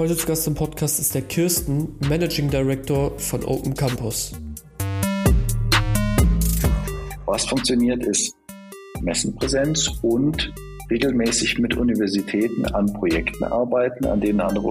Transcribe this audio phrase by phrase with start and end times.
[0.00, 4.32] Heute zu Gast im Podcast ist der Kirsten, Managing Director von Open Campus.
[7.26, 8.34] Was funktioniert, ist
[9.02, 10.54] Messenpräsenz und
[10.90, 14.68] regelmäßig mit Universitäten an Projekten arbeiten, an denen andere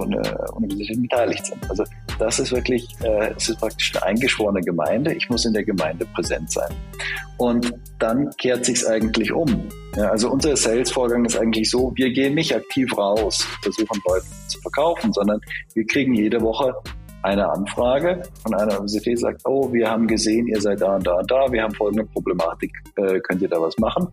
[0.56, 1.70] Universitäten beteiligt sind.
[1.70, 1.84] Also
[2.20, 5.14] das ist wirklich, äh, es ist praktisch eine eingeschworene Gemeinde.
[5.14, 6.70] Ich muss in der Gemeinde präsent sein.
[7.38, 9.70] Und dann kehrt sich's eigentlich um.
[9.96, 14.60] Ja, also unser Sales-Vorgang ist eigentlich so, wir gehen nicht aktiv raus, versuchen Leute zu
[14.60, 15.40] verkaufen, sondern
[15.74, 16.74] wir kriegen jede Woche
[17.22, 21.16] eine Anfrage von einer Universität, sagt, oh, wir haben gesehen, ihr seid da und da
[21.16, 24.08] und da, wir haben folgende Problematik, äh, könnt ihr da was machen?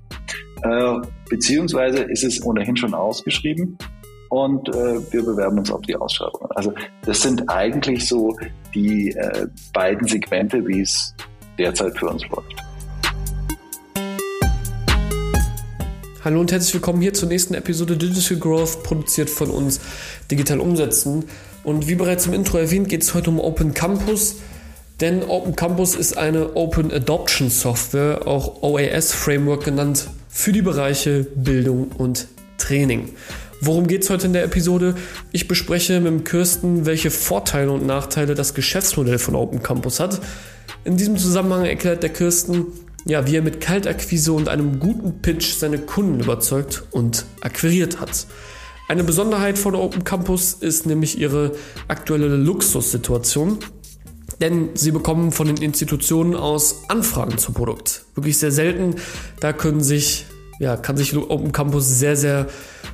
[0.63, 3.77] Äh, beziehungsweise ist es ohnehin schon ausgeschrieben
[4.31, 6.51] und äh, wir bewerben uns auf die Ausschreibungen.
[6.55, 6.73] Also
[7.05, 8.37] das sind eigentlich so
[8.75, 11.15] die äh, beiden Segmente, wie es
[11.59, 12.55] derzeit für uns läuft.
[16.25, 19.81] Hallo und herzlich willkommen hier zur nächsten Episode Digital Growth, produziert von uns
[20.29, 21.25] Digital Umsetzen.
[21.63, 24.37] Und wie bereits im Intro erwähnt, geht es heute um Open Campus.
[25.01, 31.25] Denn Open Campus ist eine Open Adoption Software, auch OAS Framework genannt, für die Bereiche
[31.35, 32.27] Bildung und
[32.59, 33.11] Training.
[33.61, 34.95] Worum geht es heute in der Episode?
[35.33, 40.21] Ich bespreche mit dem Kirsten, welche Vorteile und Nachteile das Geschäftsmodell von Open Campus hat.
[40.85, 42.67] In diesem Zusammenhang erklärt der Kirsten,
[43.07, 48.27] ja, wie er mit Kaltakquise und einem guten Pitch seine Kunden überzeugt und akquiriert hat.
[48.89, 51.53] Eine Besonderheit von Open Campus ist nämlich ihre
[51.89, 53.59] aktuelle Luxussituation.
[54.41, 58.05] Denn sie bekommen von den Institutionen aus Anfragen zum Produkt.
[58.15, 58.97] Wirklich sehr selten.
[59.41, 60.27] Da können sich,
[60.59, 62.47] ja, kann sich Open Campus sehr, sehr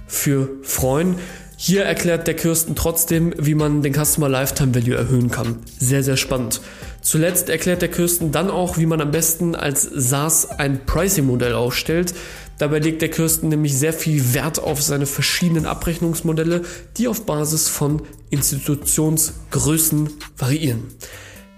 [0.06, 1.16] für freuen.
[1.56, 5.58] Hier erklärt der Kirsten trotzdem, wie man den Customer Lifetime Value erhöhen kann.
[5.78, 6.60] Sehr, sehr spannend.
[7.02, 12.14] Zuletzt erklärt der Kirsten dann auch, wie man am besten als SaaS ein Pricing-Modell aufstellt.
[12.58, 16.62] Dabei legt der Kirsten nämlich sehr viel Wert auf seine verschiedenen Abrechnungsmodelle,
[16.96, 20.82] die auf Basis von Institutionsgrößen variieren.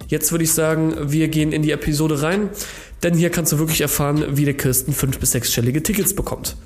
[0.09, 2.51] Jetzt würde ich sagen, wir gehen in die Episode rein,
[3.05, 6.57] denn hier kannst du wirklich erfahren, wie der Kirsten fünf- bis sechsstellige Tickets bekommt.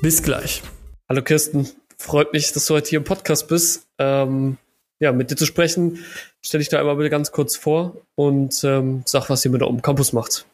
[0.00, 0.62] Bis gleich.
[1.08, 3.88] Hallo Kirsten, freut mich, dass du heute hier im Podcast bist.
[3.98, 4.58] Ähm,
[5.00, 5.98] ja, mit dir zu sprechen.
[6.40, 9.68] Stell dich da einmal bitte ganz kurz vor und ähm, sag, was ihr mit der
[9.68, 10.46] Open Campus macht.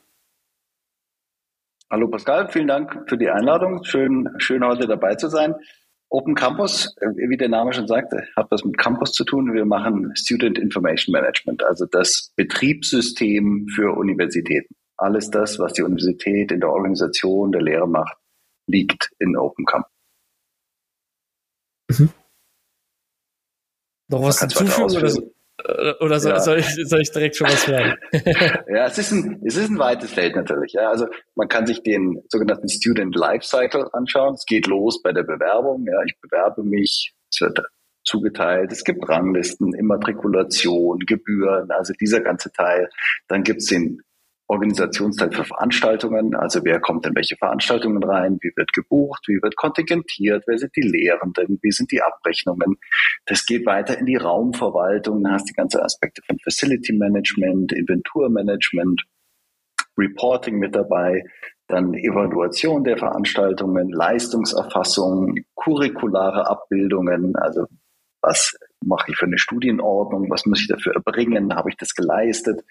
[1.90, 3.84] Hallo Pascal, vielen Dank für die Einladung.
[3.84, 5.54] Schön, schön heute dabei zu sein.
[6.10, 9.52] Open Campus, äh, wie der Name schon sagte, hat was mit Campus zu tun.
[9.52, 14.74] Wir machen Student Information Management, also das Betriebssystem für Universitäten.
[14.98, 18.16] Alles das, was die Universität in der Organisation der Lehre macht,
[18.66, 19.90] liegt in Open Campus.
[21.88, 22.10] Mhm.
[24.08, 26.40] Noch was hinzufügen oder, oder soll, ja.
[26.40, 27.94] soll, ich, soll ich direkt schon was sagen?
[28.68, 30.72] ja, es ist, ein, es ist ein weites Feld natürlich.
[30.72, 30.90] Ja.
[30.90, 34.34] Also man kann sich den sogenannten Student Lifecycle anschauen.
[34.34, 35.84] Es geht los bei der Bewerbung.
[35.86, 36.02] Ja.
[36.06, 37.60] Ich bewerbe mich, es wird
[38.04, 42.88] zugeteilt, es gibt Ranglisten, Immatrikulation, Gebühren, also dieser ganze Teil.
[43.26, 44.00] Dann gibt es den
[44.48, 49.56] Organisationsteil für Veranstaltungen, also wer kommt in welche Veranstaltungen rein, wie wird gebucht, wie wird
[49.56, 52.76] kontingentiert, wer sind die Lehrenden, wie sind die Abrechnungen.
[53.26, 57.72] Das geht weiter in die Raumverwaltung, da hast du die ganzen Aspekte von Facility Management,
[57.72, 59.02] Inventurmanagement,
[59.98, 61.24] Reporting mit dabei,
[61.66, 67.66] dann Evaluation der Veranstaltungen, Leistungserfassung, curriculare Abbildungen, also
[68.22, 72.64] was mache ich für eine Studienordnung, was muss ich dafür erbringen, habe ich das geleistet.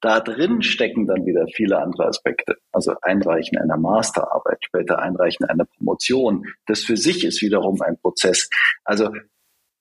[0.00, 2.56] Da drin stecken dann wieder viele andere Aspekte.
[2.72, 6.46] Also Einreichen einer Masterarbeit, später Einreichen einer Promotion.
[6.66, 8.50] Das für sich ist wiederum ein Prozess.
[8.84, 9.10] Also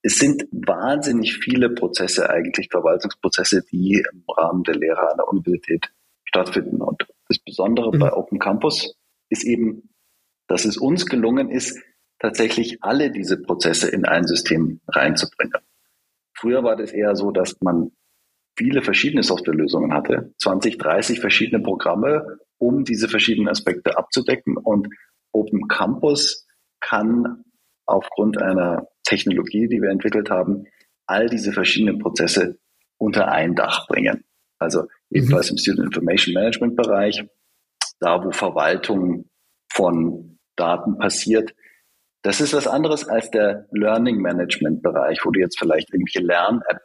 [0.03, 5.91] es sind wahnsinnig viele Prozesse, eigentlich Verwaltungsprozesse, die im Rahmen der Lehre an der Universität
[6.25, 6.81] stattfinden.
[6.81, 7.99] Und das Besondere mhm.
[7.99, 8.95] bei Open Campus
[9.29, 9.89] ist eben,
[10.47, 11.79] dass es uns gelungen ist,
[12.23, 15.61] tatsächlich alle diese Prozesse in ein System reinzubringen.
[16.33, 17.91] Früher war das eher so, dass man
[18.57, 24.55] viele verschiedene Softwarelösungen hatte, 20, 30 verschiedene Programme, um diese verschiedenen Aspekte abzudecken.
[24.55, 24.87] Und
[25.33, 26.47] Open Campus
[26.79, 27.43] kann
[27.85, 30.63] aufgrund einer Technologie, die wir entwickelt haben,
[31.05, 32.57] all diese verschiedenen Prozesse
[32.97, 34.23] unter ein Dach bringen.
[34.59, 35.55] Also jedenfalls mhm.
[35.55, 37.25] im Student Information Management Bereich,
[37.99, 39.29] da wo Verwaltung
[39.69, 41.53] von Daten passiert,
[42.23, 46.81] das ist was anderes als der Learning Management Bereich, wo du jetzt vielleicht irgendwelche Lern-App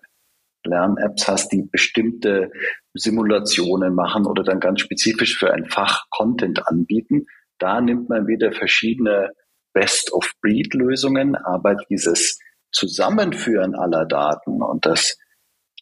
[0.65, 2.51] Lern-Apps hast, die bestimmte
[2.95, 7.27] Simulationen machen oder dann ganz spezifisch für ein Fach Content anbieten.
[7.59, 9.33] Da nimmt man wieder verschiedene
[9.73, 12.39] Best-of-Breed-Lösungen, aber dieses
[12.73, 15.17] Zusammenführen aller Daten und das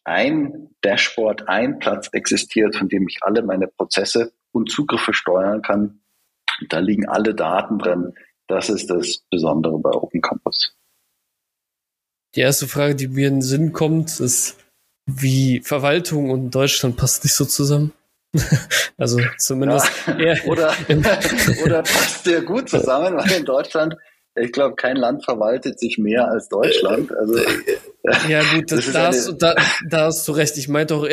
[0.03, 6.01] ein Dashboard, ein Platz existiert, von dem ich alle meine Prozesse und Zugriffe steuern kann.
[6.69, 8.13] Da liegen alle Daten drin,
[8.47, 10.73] das ist das Besondere bei Open Campus.
[12.35, 14.57] die erste Frage, die mir in den Sinn kommt, ist,
[15.05, 17.93] wie Verwaltung und Deutschland passt nicht so zusammen.
[18.97, 19.89] also zumindest
[20.19, 20.73] ja, oder,
[21.63, 23.95] oder passt sehr gut zusammen, weil in Deutschland
[24.37, 27.11] ich glaube, kein Land verwaltet sich mehr als Deutschland.
[27.15, 27.37] Also,
[28.27, 29.55] ja, gut, das, das da, hast du, da,
[29.89, 30.57] da hast du recht.
[30.57, 31.03] Ich meinte auch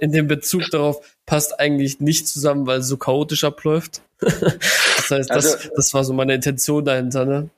[0.00, 4.02] in dem Bezug darauf, passt eigentlich nicht zusammen, weil es so chaotisch abläuft.
[4.20, 7.24] das heißt, das, also, das war so meine Intention dahinter.
[7.24, 7.50] Ne?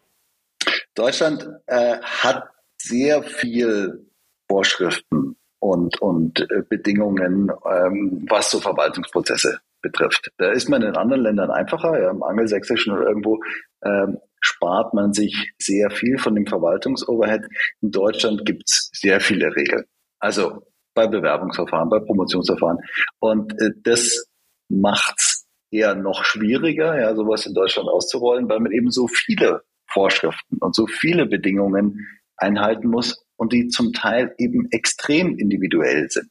[0.95, 2.45] Deutschland äh, hat
[2.81, 4.07] sehr viel
[4.51, 10.31] Vorschriften und, und äh, Bedingungen, ähm, was so Verwaltungsprozesse betrifft.
[10.39, 13.41] Da ist man in anderen Ländern einfacher, ja, im Angelsächsischen oder irgendwo
[13.85, 17.47] ähm, spart man sich sehr viel von dem Verwaltungsoverhead.
[17.81, 19.85] In Deutschland gibt es sehr viele Regeln.
[20.19, 20.63] Also
[20.95, 22.79] bei Bewerbungsverfahren, bei Promotionsverfahren.
[23.21, 24.27] Und äh, das
[24.69, 30.59] macht's eher noch schwieriger, ja, sowas in Deutschland auszurollen, weil man eben so viele Vorschriften
[30.61, 32.07] und so viele Bedingungen
[32.37, 36.31] einhalten muss und die zum Teil eben extrem individuell sind.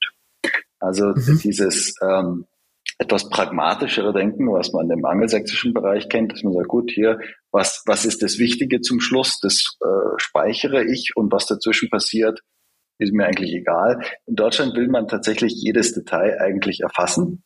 [0.79, 1.39] Also mhm.
[1.43, 2.45] dieses ähm,
[2.99, 7.19] etwas pragmatischere Denken, was man im angelsächsischen Bereich kennt, dass man sagt, gut, hier,
[7.51, 12.41] was, was ist das Wichtige zum Schluss, das äh, speichere ich und was dazwischen passiert,
[12.99, 14.01] ist mir eigentlich egal.
[14.25, 17.43] In Deutschland will man tatsächlich jedes Detail eigentlich erfassen.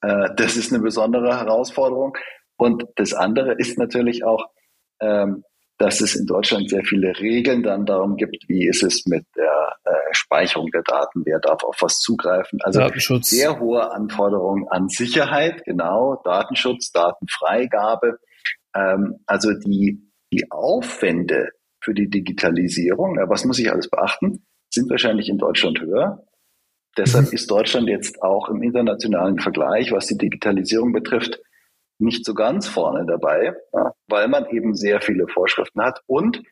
[0.00, 2.16] Äh, das ist eine besondere Herausforderung.
[2.56, 4.46] Und das andere ist natürlich auch,
[5.00, 5.44] ähm,
[5.78, 9.76] dass es in Deutschland sehr viele Regeln dann darum gibt, wie ist es mit der
[9.84, 12.58] äh, Speicherung der Daten, wer darf auf was zugreifen.
[12.62, 12.80] Also
[13.22, 18.18] sehr hohe Anforderungen an Sicherheit, genau, Datenschutz, Datenfreigabe.
[18.74, 20.02] Ähm, also die,
[20.32, 25.80] die Aufwände für die Digitalisierung, ja, was muss ich alles beachten, sind wahrscheinlich in Deutschland
[25.80, 26.24] höher.
[26.96, 27.32] Deshalb mhm.
[27.32, 31.40] ist Deutschland jetzt auch im internationalen Vergleich, was die Digitalisierung betrifft,
[31.98, 36.02] nicht so ganz vorne dabei, ja, weil man eben sehr viele Vorschriften hat.
[36.06, 36.42] Und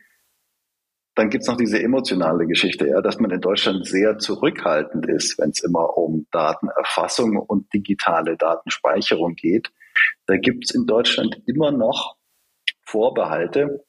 [1.14, 5.50] dann gibt's noch diese emotionale Geschichte, ja, dass man in Deutschland sehr zurückhaltend ist, wenn
[5.50, 9.72] es immer um Datenerfassung und digitale Datenspeicherung geht.
[10.26, 12.16] Da gibt's in Deutschland immer noch
[12.84, 13.84] Vorbehalte,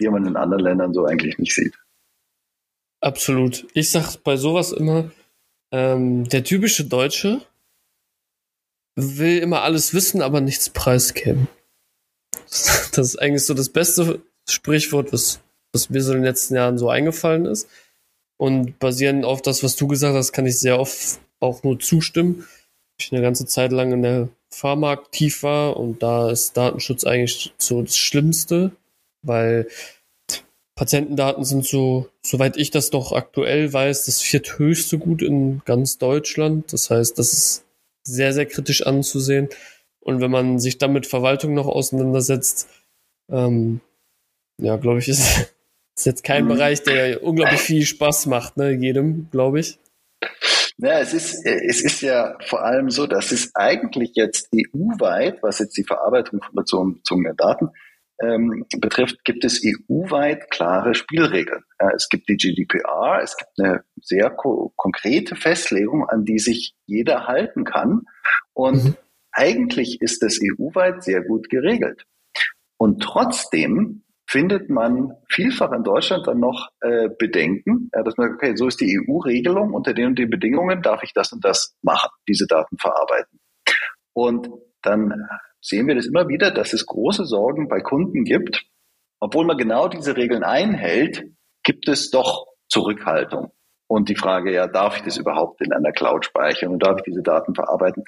[0.00, 1.74] die man in anderen Ländern so eigentlich nicht sieht.
[3.00, 3.66] Absolut.
[3.74, 5.10] Ich sag bei sowas immer,
[5.70, 7.40] ähm, der typische Deutsche
[8.98, 11.48] will immer alles wissen, aber nichts preisgeben.
[12.92, 15.38] Das ist eigentlich so das beste Sprichwort, was,
[15.72, 17.68] was mir so in den letzten Jahren so eingefallen ist.
[18.36, 22.48] Und basierend auf das, was du gesagt hast, kann ich sehr oft auch nur zustimmen.
[22.98, 27.52] Ich eine ganze Zeit lang in der Pharma aktiv war und da ist Datenschutz eigentlich
[27.58, 28.72] so das Schlimmste,
[29.22, 29.68] weil
[30.74, 36.72] Patientendaten sind so, soweit ich das doch aktuell weiß, das vierthöchste Gut in ganz Deutschland.
[36.72, 37.64] Das heißt, das ist
[38.08, 39.48] sehr, sehr kritisch anzusehen.
[40.00, 42.68] Und wenn man sich dann mit Verwaltung noch auseinandersetzt,
[43.30, 43.80] ähm,
[44.60, 45.54] ja, glaube ich, ist,
[45.96, 46.48] ist jetzt kein mhm.
[46.48, 49.78] Bereich, der unglaublich viel Spaß macht, ne, jedem, glaube ich.
[50.78, 55.58] Ja, es ist, es ist ja vor allem so, dass es eigentlich jetzt EU-weit, was
[55.58, 57.70] jetzt die Verarbeitung von bezogenen Daten
[58.20, 61.62] ähm, betrifft, gibt es EU-weit klare Spielregeln.
[61.80, 66.74] Ja, es gibt die GDPR, es gibt eine sehr ko konkrete Festlegung, an die sich
[66.86, 68.02] jeder halten kann.
[68.54, 68.96] Und mhm.
[69.32, 72.04] eigentlich ist das EU-weit sehr gut geregelt.
[72.76, 78.54] Und trotzdem findet man vielfach in Deutschland dann noch äh, Bedenken, ja, dass man okay,
[78.56, 82.10] so ist die EU-Regelung, unter den und den Bedingungen darf ich das und das machen,
[82.28, 83.40] diese Daten verarbeiten.
[84.12, 84.48] Und
[84.82, 85.28] dann
[85.60, 88.64] sehen wir das immer wieder, dass es große Sorgen bei Kunden gibt.
[89.20, 91.24] Obwohl man genau diese Regeln einhält,
[91.64, 93.52] gibt es doch Zurückhaltung.
[93.90, 97.04] Und die Frage, ja, darf ich das überhaupt in einer Cloud speichern und darf ich
[97.04, 98.04] diese Daten verarbeiten?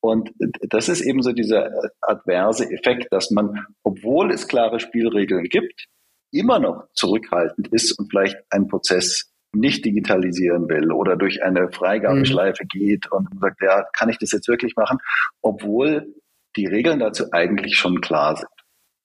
[0.00, 0.30] Und
[0.70, 5.84] das ist eben so dieser adverse Effekt, dass man, obwohl es klare Spielregeln gibt,
[6.32, 12.64] immer noch zurückhaltend ist und vielleicht einen Prozess nicht digitalisieren will oder durch eine Freigabeschleife
[12.64, 12.68] mhm.
[12.68, 14.98] geht und sagt, ja, kann ich das jetzt wirklich machen?
[15.42, 16.14] Obwohl
[16.58, 18.50] die Regeln dazu eigentlich schon klar sind.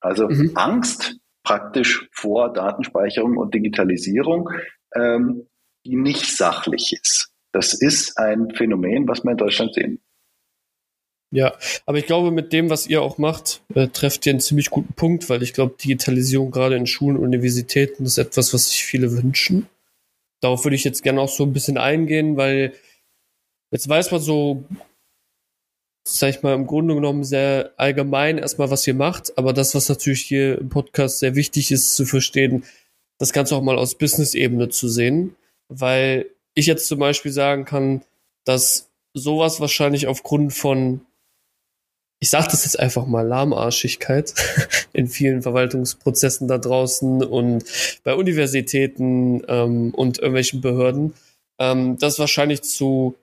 [0.00, 0.52] Also mhm.
[0.54, 4.50] Angst praktisch vor Datenspeicherung und Digitalisierung,
[4.94, 5.46] ähm,
[5.86, 7.30] die nicht sachlich ist.
[7.52, 10.02] Das ist ein Phänomen, was wir in Deutschland sehen.
[11.30, 11.52] Ja,
[11.86, 14.94] aber ich glaube, mit dem, was ihr auch macht, äh, trefft ihr einen ziemlich guten
[14.94, 19.12] Punkt, weil ich glaube, Digitalisierung gerade in Schulen und Universitäten ist etwas, was sich viele
[19.12, 19.66] wünschen.
[20.40, 22.74] Darauf würde ich jetzt gerne auch so ein bisschen eingehen, weil
[23.70, 24.64] jetzt weiß man so
[26.06, 29.88] sag ich mal, im Grunde genommen sehr allgemein erstmal, was ihr macht, aber das, was
[29.88, 32.64] natürlich hier im Podcast sehr wichtig ist zu verstehen,
[33.18, 35.34] das Ganze auch mal aus Business-Ebene zu sehen,
[35.68, 38.02] weil ich jetzt zum Beispiel sagen kann,
[38.44, 41.00] dass sowas wahrscheinlich aufgrund von,
[42.20, 44.34] ich sage das jetzt einfach mal, Lahmarschigkeit
[44.92, 47.64] in vielen Verwaltungsprozessen da draußen und
[48.02, 51.14] bei Universitäten ähm, und irgendwelchen Behörden,
[51.58, 53.16] ähm, das wahrscheinlich zu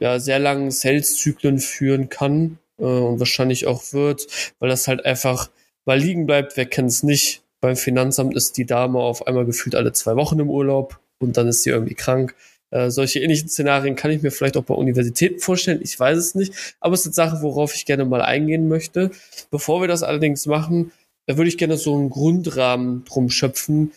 [0.00, 4.26] ja, sehr langen Sales-Zyklen führen kann äh, und wahrscheinlich auch wird,
[4.58, 5.50] weil das halt einfach
[5.84, 6.56] mal liegen bleibt.
[6.56, 7.42] Wer kennt es nicht?
[7.60, 11.48] Beim Finanzamt ist die Dame auf einmal gefühlt alle zwei Wochen im Urlaub und dann
[11.48, 12.34] ist sie irgendwie krank.
[12.70, 15.80] Äh, solche ähnlichen Szenarien kann ich mir vielleicht auch bei Universitäten vorstellen.
[15.82, 16.76] Ich weiß es nicht.
[16.80, 19.12] Aber es sind Sachen, worauf ich gerne mal eingehen möchte.
[19.50, 20.92] Bevor wir das allerdings machen,
[21.26, 23.92] da würde ich gerne so einen Grundrahmen drum schöpfen,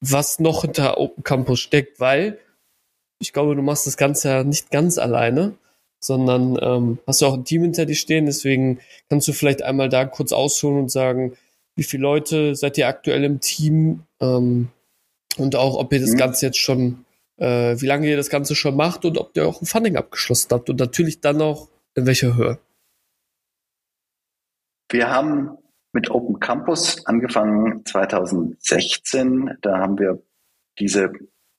[0.00, 2.38] was noch hinter Open Campus steckt, weil
[3.18, 5.54] ich glaube, du machst das Ganze ja nicht ganz alleine,
[6.00, 8.26] sondern ähm, hast du auch ein Team hinter dir stehen.
[8.26, 11.36] Deswegen kannst du vielleicht einmal da kurz ausholen und sagen,
[11.76, 14.68] wie viele Leute seid ihr aktuell im Team ähm,
[15.36, 16.18] und auch, ob ihr das mhm.
[16.18, 17.04] Ganze jetzt schon
[17.38, 20.48] äh, wie lange ihr das Ganze schon macht und ob ihr auch ein Funding abgeschlossen
[20.50, 22.58] habt und natürlich dann auch in welcher Höhe.
[24.90, 25.56] Wir haben
[25.92, 29.56] mit Open Campus angefangen 2016.
[29.62, 30.22] Da haben wir
[30.78, 31.12] diese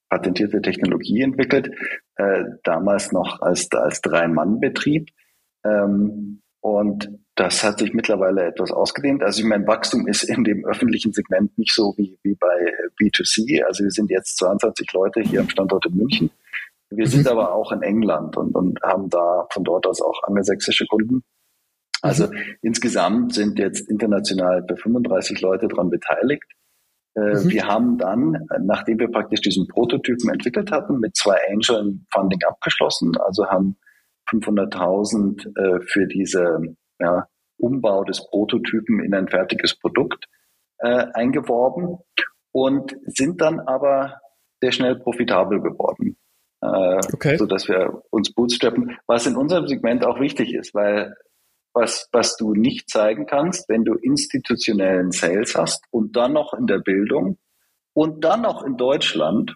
[0.10, 1.72] patentierte Technologie entwickelt,
[2.16, 5.10] äh, damals noch als, als Drei-Mann-Betrieb.
[5.64, 9.24] Ähm, und das hat sich mittlerweile etwas ausgedehnt.
[9.24, 13.64] Also ich mein Wachstum ist in dem öffentlichen Segment nicht so wie, wie bei B2C.
[13.64, 16.32] Also wir sind jetzt 22 Leute hier am Standort in München.
[16.90, 17.10] Wir mhm.
[17.10, 21.24] sind aber auch in England und, und haben da von dort aus auch angelsächsische Kunden.
[22.02, 22.58] Also mhm.
[22.62, 26.44] insgesamt sind jetzt international bei 35 Leute daran beteiligt.
[27.20, 27.50] Äh, mhm.
[27.50, 33.18] Wir haben dann, nachdem wir praktisch diesen Prototypen entwickelt hatten, mit zwei Angel Funding abgeschlossen,
[33.18, 33.78] also haben
[34.32, 36.60] 500.000 äh, für diese
[37.00, 40.26] ja, Umbau des Prototypen in ein fertiges Produkt
[40.80, 41.98] äh, eingeworben
[42.52, 44.22] und sind dann aber
[44.62, 46.18] sehr schnell profitabel geworden.
[46.62, 47.38] Äh, okay.
[47.38, 51.16] so dass wir uns bootstrappen, was in unserem Segment auch wichtig ist, weil
[51.80, 56.68] was, was du nicht zeigen kannst, wenn du institutionellen Sales hast und dann noch in
[56.68, 57.38] der Bildung
[57.94, 59.56] und dann noch in Deutschland,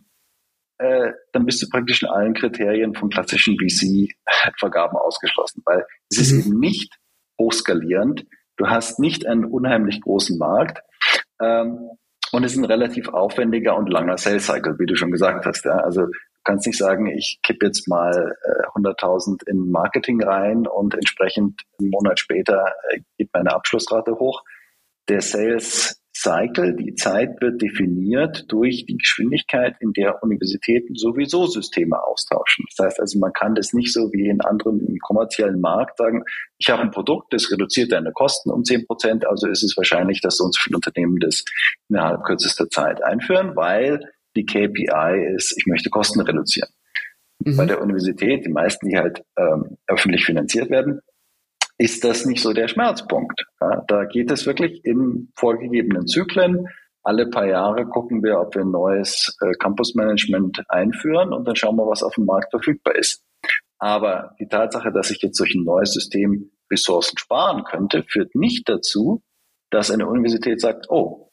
[0.77, 6.31] äh, dann bist du praktisch in allen Kriterien von klassischen VC-Vergaben ausgeschlossen, weil es ist
[6.31, 6.39] mhm.
[6.39, 6.95] eben nicht
[7.39, 8.25] hochskalierend.
[8.55, 10.79] Du hast nicht einen unheimlich großen Markt.
[11.41, 11.89] Ähm,
[12.31, 15.65] und es ist ein relativ aufwendiger und langer Sales Cycle, wie du schon gesagt hast.
[15.65, 15.77] Ja?
[15.77, 16.07] Also
[16.43, 21.89] kannst nicht sagen, ich kippe jetzt mal äh, 100.000 in Marketing rein und entsprechend einen
[21.89, 24.43] Monat später äh, geht meine Abschlussrate hoch.
[25.09, 32.01] Der Sales Cycle, die Zeit wird definiert durch die Geschwindigkeit, in der Universitäten sowieso Systeme
[32.01, 32.65] austauschen.
[32.75, 36.23] Das heißt also, man kann das nicht so wie in anderen im kommerziellen Markt sagen,
[36.59, 40.21] ich habe ein Produkt, das reduziert deine Kosten um zehn Prozent, also ist es wahrscheinlich,
[40.21, 41.43] dass so viele Unternehmen das
[41.89, 43.99] innerhalb kürzester Zeit einführen, weil
[44.35, 46.69] die KPI ist, ich möchte Kosten reduzieren.
[47.39, 47.57] Mhm.
[47.57, 51.01] Bei der Universität, die meisten, die halt ähm, öffentlich finanziert werden,
[51.77, 53.45] ist das nicht so der Schmerzpunkt.
[53.59, 56.67] Ja, da geht es wirklich in vorgegebenen Zyklen.
[57.03, 61.75] Alle paar Jahre gucken wir, ob wir ein neues äh, Campus-Management einführen und dann schauen
[61.75, 63.23] wir, was auf dem Markt verfügbar ist.
[63.79, 68.69] Aber die Tatsache, dass ich jetzt durch ein neues System Ressourcen sparen könnte, führt nicht
[68.69, 69.21] dazu,
[69.69, 71.32] dass eine Universität sagt, oh,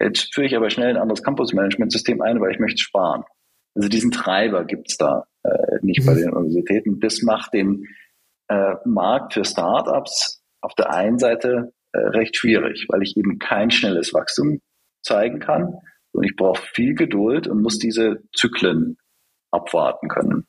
[0.00, 3.24] jetzt führe ich aber schnell ein anderes Campus-Management-System ein, weil ich möchte sparen.
[3.74, 6.06] Also diesen Treiber gibt's da äh, nicht mhm.
[6.06, 7.00] bei den Universitäten.
[7.00, 7.86] Das macht den
[8.48, 13.70] äh, Markt für Startups auf der einen Seite äh, recht schwierig, weil ich eben kein
[13.70, 14.60] schnelles Wachstum
[15.02, 15.74] zeigen kann
[16.12, 18.96] und ich brauche viel Geduld und muss diese Zyklen
[19.50, 20.46] abwarten können.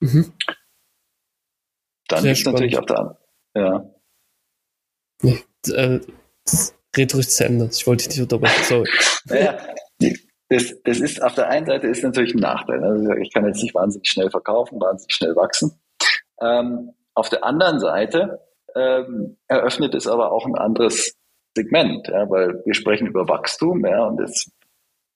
[0.00, 0.32] Mhm.
[2.08, 3.18] Dann ist natürlich auf der
[3.54, 3.90] ja.
[5.22, 5.34] ja
[5.68, 6.00] äh,
[6.96, 7.68] red ruhig zu Ende.
[7.72, 8.64] Ich wollte dich nicht unterbrechen.
[8.64, 8.90] Sorry.
[9.26, 9.58] Naja,
[10.48, 12.82] das, das ist auf der einen Seite ist natürlich ein Nachteil.
[12.82, 15.80] Also ich kann jetzt nicht wahnsinnig schnell verkaufen, wahnsinnig schnell wachsen.
[16.40, 18.40] Ähm, auf der anderen Seite
[18.74, 21.14] ähm, eröffnet es aber auch ein anderes
[21.56, 24.50] Segment, ja, weil wir sprechen über Wachstum, ja, und jetzt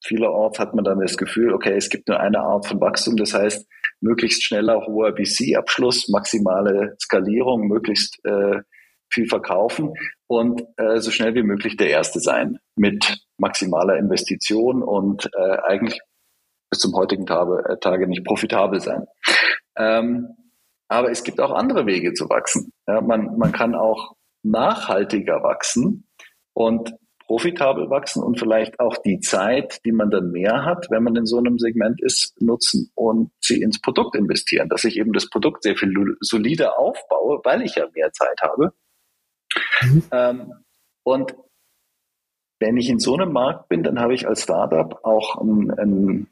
[0.03, 3.33] vielerorts hat man dann das Gefühl, okay, es gibt nur eine Art von Wachstum, das
[3.33, 3.67] heißt
[4.01, 8.59] möglichst schneller hoher BC-Abschluss, maximale Skalierung, möglichst äh,
[9.09, 9.93] viel verkaufen
[10.27, 15.99] und äh, so schnell wie möglich der Erste sein mit maximaler Investition und äh, eigentlich
[16.69, 19.05] bis zum heutigen Tage, äh, Tage nicht profitabel sein.
[19.77, 20.35] Ähm,
[20.87, 22.71] aber es gibt auch andere Wege zu wachsen.
[22.87, 26.07] Ja, man, man kann auch nachhaltiger wachsen
[26.53, 26.93] und
[27.25, 31.25] profitabel wachsen und vielleicht auch die Zeit, die man dann mehr hat, wenn man in
[31.25, 35.63] so einem Segment ist, nutzen und sie ins Produkt investieren, dass ich eben das Produkt
[35.63, 38.73] sehr viel solider aufbaue, weil ich ja mehr Zeit habe.
[39.81, 40.03] Mhm.
[40.11, 40.53] Ähm,
[41.03, 41.35] und
[42.59, 46.27] wenn ich in so einem Markt bin, dann habe ich als Startup auch einen, einen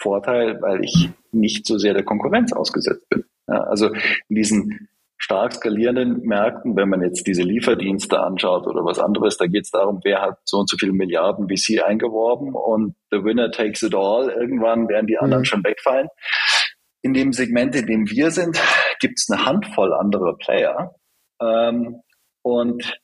[0.00, 3.24] Vorteil, weil ich nicht so sehr der Konkurrenz ausgesetzt bin.
[3.48, 8.98] Ja, also in diesen stark skalierenden Märkten, wenn man jetzt diese Lieferdienste anschaut oder was
[8.98, 12.94] anderes, da geht es darum, wer hat so und so viele Milliarden VC eingeworben und
[13.10, 14.28] the winner takes it all.
[14.28, 15.46] Irgendwann werden die anderen mhm.
[15.46, 16.08] schon wegfallen.
[17.02, 18.60] In dem Segment, in dem wir sind,
[19.00, 20.94] gibt es eine Handvoll anderer Player.
[21.40, 22.02] Ähm,
[22.44, 23.00] und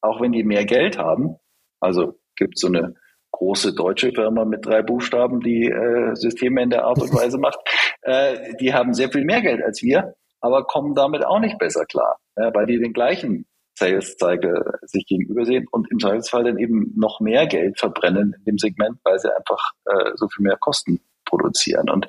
[0.00, 1.36] auch wenn die mehr Geld haben,
[1.80, 2.94] also gibt es so eine
[3.32, 7.58] große deutsche Firma mit drei Buchstaben, die äh, Systeme in der Art und Weise macht,
[8.02, 10.14] äh, die haben sehr viel mehr Geld als wir
[10.44, 13.46] aber kommen damit auch nicht besser klar, ja, weil die den gleichen
[13.78, 18.44] Sales Cycle sich gegenüber sehen und im Zweifelsfall dann eben noch mehr Geld verbrennen in
[18.44, 21.88] dem Segment, weil sie einfach äh, so viel mehr Kosten produzieren.
[21.88, 22.06] Und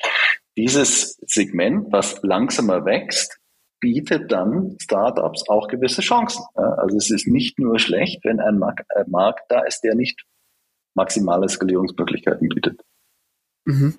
[0.58, 3.40] dieses Segment, was langsamer wächst,
[3.86, 6.44] bietet dann Startups auch gewisse Chancen.
[6.56, 10.26] Also es ist nicht nur schlecht, wenn ein Markt, äh, Markt da ist, der nicht
[10.96, 12.82] maximale Skalierungsmöglichkeiten bietet.
[13.66, 13.94] Mhm.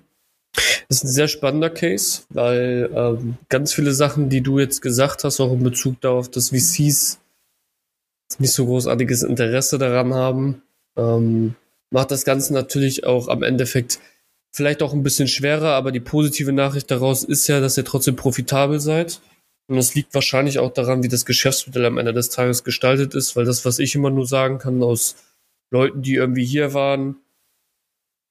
[0.89, 5.23] Das ist ein sehr spannender Case, weil ähm, ganz viele Sachen, die du jetzt gesagt
[5.23, 7.21] hast, auch in Bezug darauf, dass VCs
[8.39, 10.63] nicht so großartiges Interesse daran haben,
[10.97, 11.55] ähm,
[11.91, 14.01] macht das Ganze natürlich auch am Endeffekt
[14.51, 18.17] vielleicht auch ein bisschen schwerer, aber die positive Nachricht daraus ist ja, dass ihr trotzdem
[18.17, 19.21] profitabel seid.
[19.67, 23.35] Und es liegt wahrscheinlich auch daran, wie das Geschäftsmodell am Ende des Tages gestaltet ist,
[23.35, 25.15] weil das, was ich immer nur sagen kann aus
[25.71, 27.17] Leuten, die irgendwie hier waren,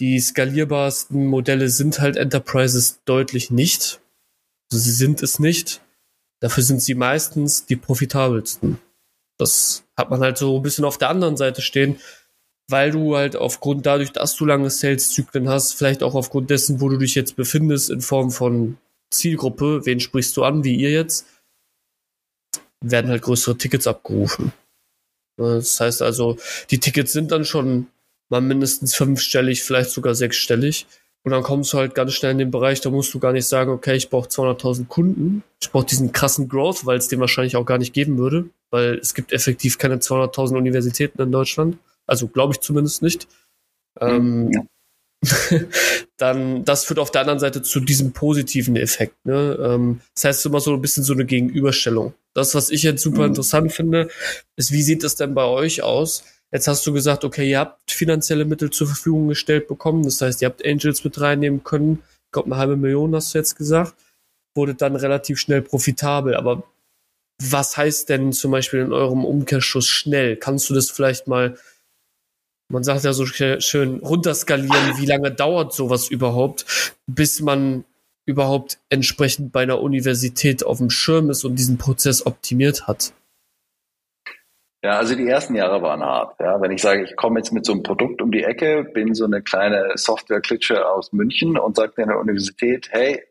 [0.01, 4.01] die skalierbarsten Modelle sind halt Enterprises deutlich nicht.
[4.71, 5.83] Also sie sind es nicht.
[6.41, 8.79] Dafür sind sie meistens die profitabelsten.
[9.39, 11.99] Das hat man halt so ein bisschen auf der anderen Seite stehen,
[12.69, 16.89] weil du halt aufgrund dadurch, dass du lange Sales-Zyklen hast, vielleicht auch aufgrund dessen, wo
[16.89, 18.79] du dich jetzt befindest, in Form von
[19.11, 21.27] Zielgruppe, wen sprichst du an, wie ihr jetzt,
[22.85, 24.53] werden halt größere Tickets abgerufen.
[25.37, 26.37] Das heißt also,
[26.71, 27.89] die Tickets sind dann schon
[28.29, 30.87] mal mindestens fünfstellig, vielleicht sogar sechsstellig.
[31.25, 33.49] Und dann kommst du halt ganz schnell in den Bereich, da musst du gar nicht
[33.49, 35.43] sagen, okay, ich brauche 200.000 Kunden.
[35.61, 38.95] Ich brauche diesen krassen Growth, weil es den wahrscheinlich auch gar nicht geben würde, weil
[38.99, 41.79] es gibt effektiv keine 200.000 Universitäten in Deutschland.
[42.07, 43.27] Also glaube ich zumindest nicht.
[44.01, 44.63] Ähm, ja.
[46.17, 49.15] dann, das führt auf der anderen Seite zu diesem positiven Effekt.
[49.25, 49.59] Ne?
[49.61, 52.15] Ähm, das heißt immer so ein bisschen so eine Gegenüberstellung.
[52.35, 53.29] Das, was ich jetzt super mhm.
[53.29, 54.09] interessant finde,
[54.57, 56.25] ist, wie sieht das denn bei euch aus?
[56.53, 60.05] Jetzt hast du gesagt, okay, ihr habt finanzielle Mittel zur Verfügung gestellt bekommen.
[60.05, 62.03] Das heißt, ihr habt Angels mit reinnehmen können.
[62.27, 63.95] Ich glaube, eine halbe Million hast du jetzt gesagt.
[64.55, 66.35] Wurde dann relativ schnell profitabel.
[66.35, 66.63] Aber
[67.43, 70.37] was heißt denn zum Beispiel in eurem Umkehrschuss schnell?
[70.37, 71.59] Kannst du das vielleicht mal,
[72.69, 74.99] man sagt ja so schön, runterskalieren?
[74.99, 77.85] Wie lange dauert sowas überhaupt, bis man
[78.27, 83.13] überhaupt entsprechend bei einer Universität auf dem Schirm ist und diesen Prozess optimiert hat?
[84.83, 86.39] Ja, also die ersten Jahre waren hart.
[86.39, 89.15] Ja, wenn ich sage, ich komme jetzt mit so einem Produkt um die Ecke, bin
[89.15, 93.23] so eine kleine Software-Klitsche aus München und sage der Universität, hey,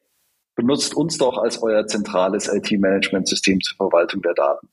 [0.56, 4.68] benutzt uns doch als euer zentrales IT-Management-System zur Verwaltung der Daten.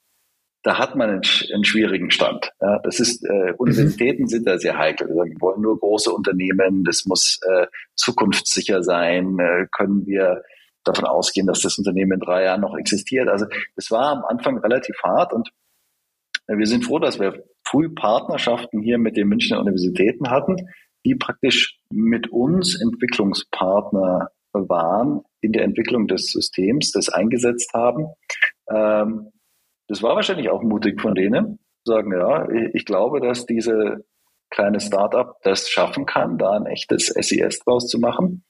[0.63, 1.23] Da hat man einen,
[1.53, 2.53] einen schwierigen Stand.
[2.61, 4.29] Ja, das ist, äh, Universitäten mhm.
[4.29, 5.09] sind da sehr heikel.
[5.09, 10.43] Wir wollen nur große Unternehmen, das muss äh, zukunftssicher sein, äh, können wir
[10.85, 13.29] davon ausgehen, dass das Unternehmen in drei Jahren noch existiert.
[13.29, 13.47] Also
[13.77, 15.51] das war am Anfang relativ hart und
[16.49, 20.57] wir sind froh, dass wir früh Partnerschaften hier mit den Münchner Universitäten hatten,
[21.05, 28.07] die praktisch mit uns Entwicklungspartner waren in der Entwicklung des Systems, das eingesetzt haben.
[28.71, 29.31] Ähm,
[29.93, 34.07] das war wahrscheinlich auch mutig von denen, sagen, ja, ich glaube, dass diese
[34.49, 38.43] kleine Startup das schaffen kann, da ein echtes SES draus zu machen.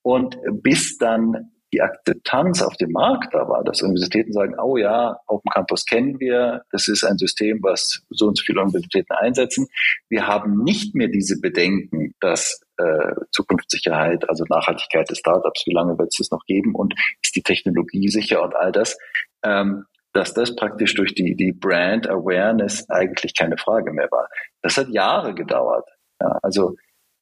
[0.00, 5.18] Und bis dann die Akzeptanz auf dem Markt da war, dass Universitäten sagen, oh ja,
[5.26, 9.66] Open Campus kennen wir, das ist ein System, was so und so viele Universitäten einsetzen.
[10.08, 15.98] Wir haben nicht mehr diese Bedenken, dass äh, Zukunftssicherheit, also Nachhaltigkeit des Startups, wie lange
[15.98, 18.96] wird es das noch geben und ist die Technologie sicher und all das,
[19.44, 24.28] ähm, dass das praktisch durch die, die Brand Awareness eigentlich keine Frage mehr war.
[24.62, 25.88] Das hat Jahre gedauert.
[26.20, 26.74] Ja, also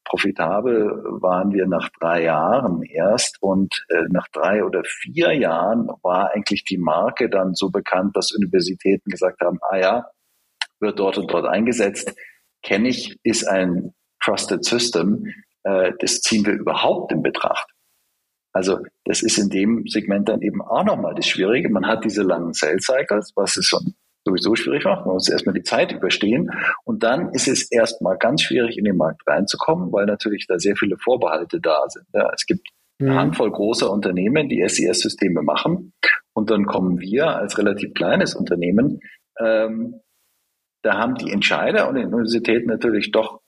[0.04, 6.30] profitabel waren wir nach drei Jahren erst und äh, nach drei oder vier Jahren war
[6.32, 10.06] eigentlich die Marke dann so bekannt, dass Universitäten gesagt haben, ah ja,
[10.80, 12.14] wird dort und dort eingesetzt,
[12.62, 13.94] kenne ich, ist ein
[14.24, 15.26] Trusted System,
[15.64, 17.68] äh, das ziehen wir überhaupt in Betracht.
[18.56, 21.68] Also das ist in dem Segment dann eben auch nochmal das Schwierige.
[21.68, 23.92] Man hat diese langen Sales Cycles, was ist schon
[24.24, 25.04] sowieso schwierig macht.
[25.04, 26.50] Man muss erstmal die Zeit überstehen.
[26.84, 30.74] Und dann ist es erstmal ganz schwierig, in den Markt reinzukommen, weil natürlich da sehr
[30.74, 32.06] viele Vorbehalte da sind.
[32.14, 32.66] Ja, es gibt
[32.98, 33.16] eine mhm.
[33.16, 35.92] Handvoll großer Unternehmen, die SES-Systeme machen.
[36.32, 39.00] Und dann kommen wir als relativ kleines Unternehmen.
[39.38, 40.00] Ähm,
[40.82, 43.42] da haben die Entscheider und die Universitäten natürlich doch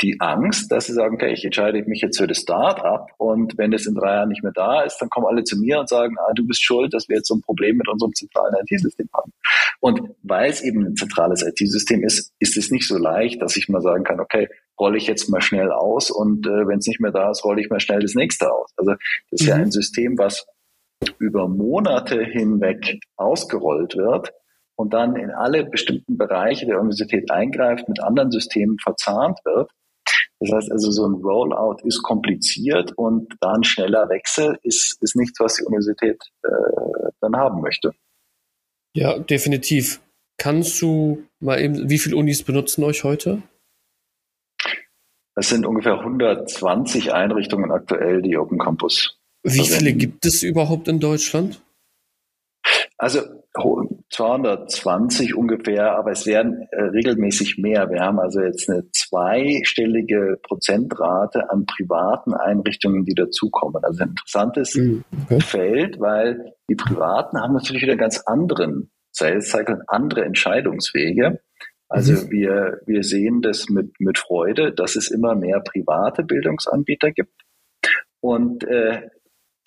[0.00, 3.72] die Angst, dass sie sagen, okay, ich entscheide mich jetzt für das Start-up und wenn
[3.72, 6.16] es in drei Jahren nicht mehr da ist, dann kommen alle zu mir und sagen,
[6.18, 9.32] ah, du bist schuld, dass wir jetzt so ein Problem mit unserem zentralen IT-System haben.
[9.80, 13.68] Und weil es eben ein zentrales IT-System ist, ist es nicht so leicht, dass ich
[13.68, 17.00] mal sagen kann, okay, rolle ich jetzt mal schnell aus und äh, wenn es nicht
[17.00, 18.72] mehr da ist, rolle ich mal schnell das nächste aus.
[18.76, 19.48] Also das ist mhm.
[19.48, 20.46] ja ein System, was
[21.18, 24.32] über Monate hinweg ausgerollt wird
[24.76, 29.70] und dann in alle bestimmten Bereiche der Universität eingreift, mit anderen Systemen verzahnt wird.
[30.40, 35.16] Das heißt also, so ein Rollout ist kompliziert und da ein schneller Wechsel ist, ist
[35.16, 37.92] nichts, was die Universität äh, dann haben möchte.
[38.94, 40.00] Ja, definitiv.
[40.38, 43.42] Kannst du mal eben, wie viele Unis benutzen euch heute?
[45.34, 49.18] Es sind ungefähr 120 Einrichtungen aktuell, die Open Campus.
[49.44, 51.60] Wie viele gibt es überhaupt in Deutschland?
[52.98, 53.20] Also
[53.54, 57.88] 220 ungefähr, aber es werden äh, regelmäßig mehr.
[57.90, 63.82] Wir haben also jetzt eine zweistellige Prozentrate an privaten Einrichtungen, die dazukommen.
[63.84, 65.40] Also ein interessantes mhm, okay.
[65.40, 71.40] Feld, weil die Privaten haben natürlich wieder ganz anderen Sales Cycle, andere Entscheidungswege.
[71.88, 72.30] Also mhm.
[72.30, 77.42] wir, wir sehen das mit, mit Freude, dass es immer mehr private Bildungsanbieter gibt.
[78.20, 79.08] Und äh,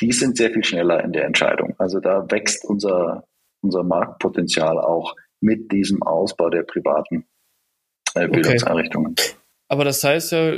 [0.02, 1.76] die sind sehr viel schneller in der Entscheidung.
[1.78, 3.26] Also da wächst unser,
[3.62, 7.26] unser Marktpotenzial auch mit diesem Ausbau der privaten
[8.16, 9.12] äh, Bildungseinrichtungen.
[9.12, 9.32] Okay.
[9.68, 10.54] Aber das heißt ja,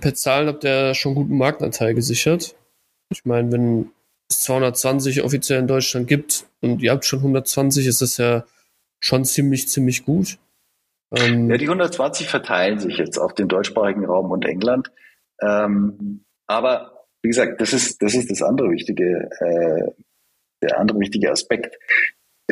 [0.00, 2.56] per Zahlen habt ihr schon guten Marktanteil gesichert.
[3.10, 3.90] Ich meine, wenn
[4.28, 8.44] es 220 offiziell in Deutschland gibt und ihr habt schon 120, ist das ja
[9.00, 10.38] schon ziemlich, ziemlich gut.
[11.14, 14.90] Ähm, ja, die 120 verteilen sich jetzt auf den deutschsprachigen Raum und England.
[15.40, 16.93] Ähm, aber
[17.24, 19.90] wie gesagt, das ist das, ist das andere wichtige, äh,
[20.62, 21.76] der andere wichtige Aspekt.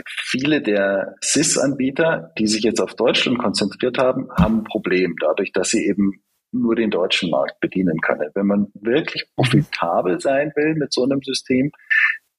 [0.06, 5.68] Viele der SIS-Anbieter, die sich jetzt auf Deutschland konzentriert haben, haben ein Problem dadurch, dass
[5.68, 8.30] sie eben nur den deutschen Markt bedienen können.
[8.34, 11.70] Wenn man wirklich profitabel sein will mit so einem System,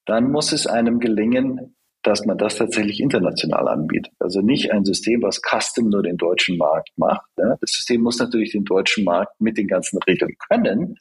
[0.04, 4.12] dann muss es einem gelingen, dass man das tatsächlich international anbietet.
[4.18, 7.26] Also nicht ein System, was custom nur den deutschen Markt macht.
[7.38, 7.56] Ja.
[7.60, 10.96] Das System muss natürlich den deutschen Markt mit den ganzen Regeln können,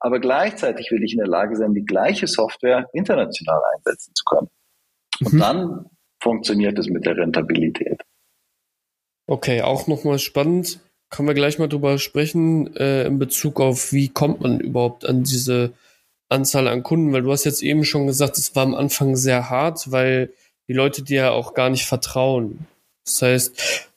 [0.00, 4.48] aber gleichzeitig will ich in der Lage sein, die gleiche Software international einsetzen zu können.
[5.24, 5.38] Und mhm.
[5.38, 5.86] dann
[6.20, 8.02] funktioniert es mit der Rentabilität.
[9.26, 10.80] Okay, auch nochmal spannend.
[11.10, 15.22] Können wir gleich mal drüber sprechen äh, in Bezug auf, wie kommt man überhaupt an
[15.22, 15.72] diese
[16.28, 17.12] Anzahl an Kunden?
[17.12, 20.32] Weil du hast jetzt eben schon gesagt, es war am Anfang sehr hart, weil
[20.68, 22.66] die Leute dir auch gar nicht vertrauen.
[23.04, 23.90] Das heißt,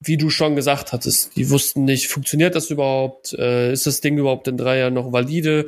[0.00, 3.32] wie du schon gesagt hattest, die wussten nicht, funktioniert das überhaupt?
[3.34, 5.66] Äh, ist das Ding überhaupt in drei Jahren noch valide?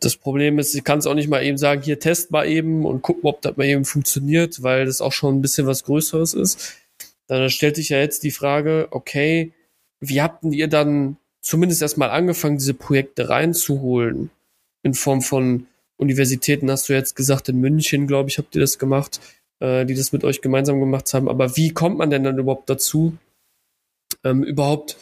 [0.00, 2.86] Das Problem ist, ich kann es auch nicht mal eben sagen, hier test mal eben
[2.86, 6.32] und gucken, ob das mal eben funktioniert, weil das auch schon ein bisschen was Größeres
[6.34, 6.76] ist.
[7.26, 9.52] Dann stellt sich ja jetzt die Frage, okay,
[10.00, 14.30] wie habt ihr dann zumindest erstmal angefangen, diese Projekte reinzuholen?
[14.82, 15.66] In Form von
[16.00, 19.20] Universitäten hast du jetzt gesagt, in München, glaube ich, habt ihr das gemacht,
[19.60, 21.28] äh, die das mit euch gemeinsam gemacht haben.
[21.28, 23.16] Aber wie kommt man denn dann überhaupt dazu,
[24.24, 24.96] ähm, überhaupt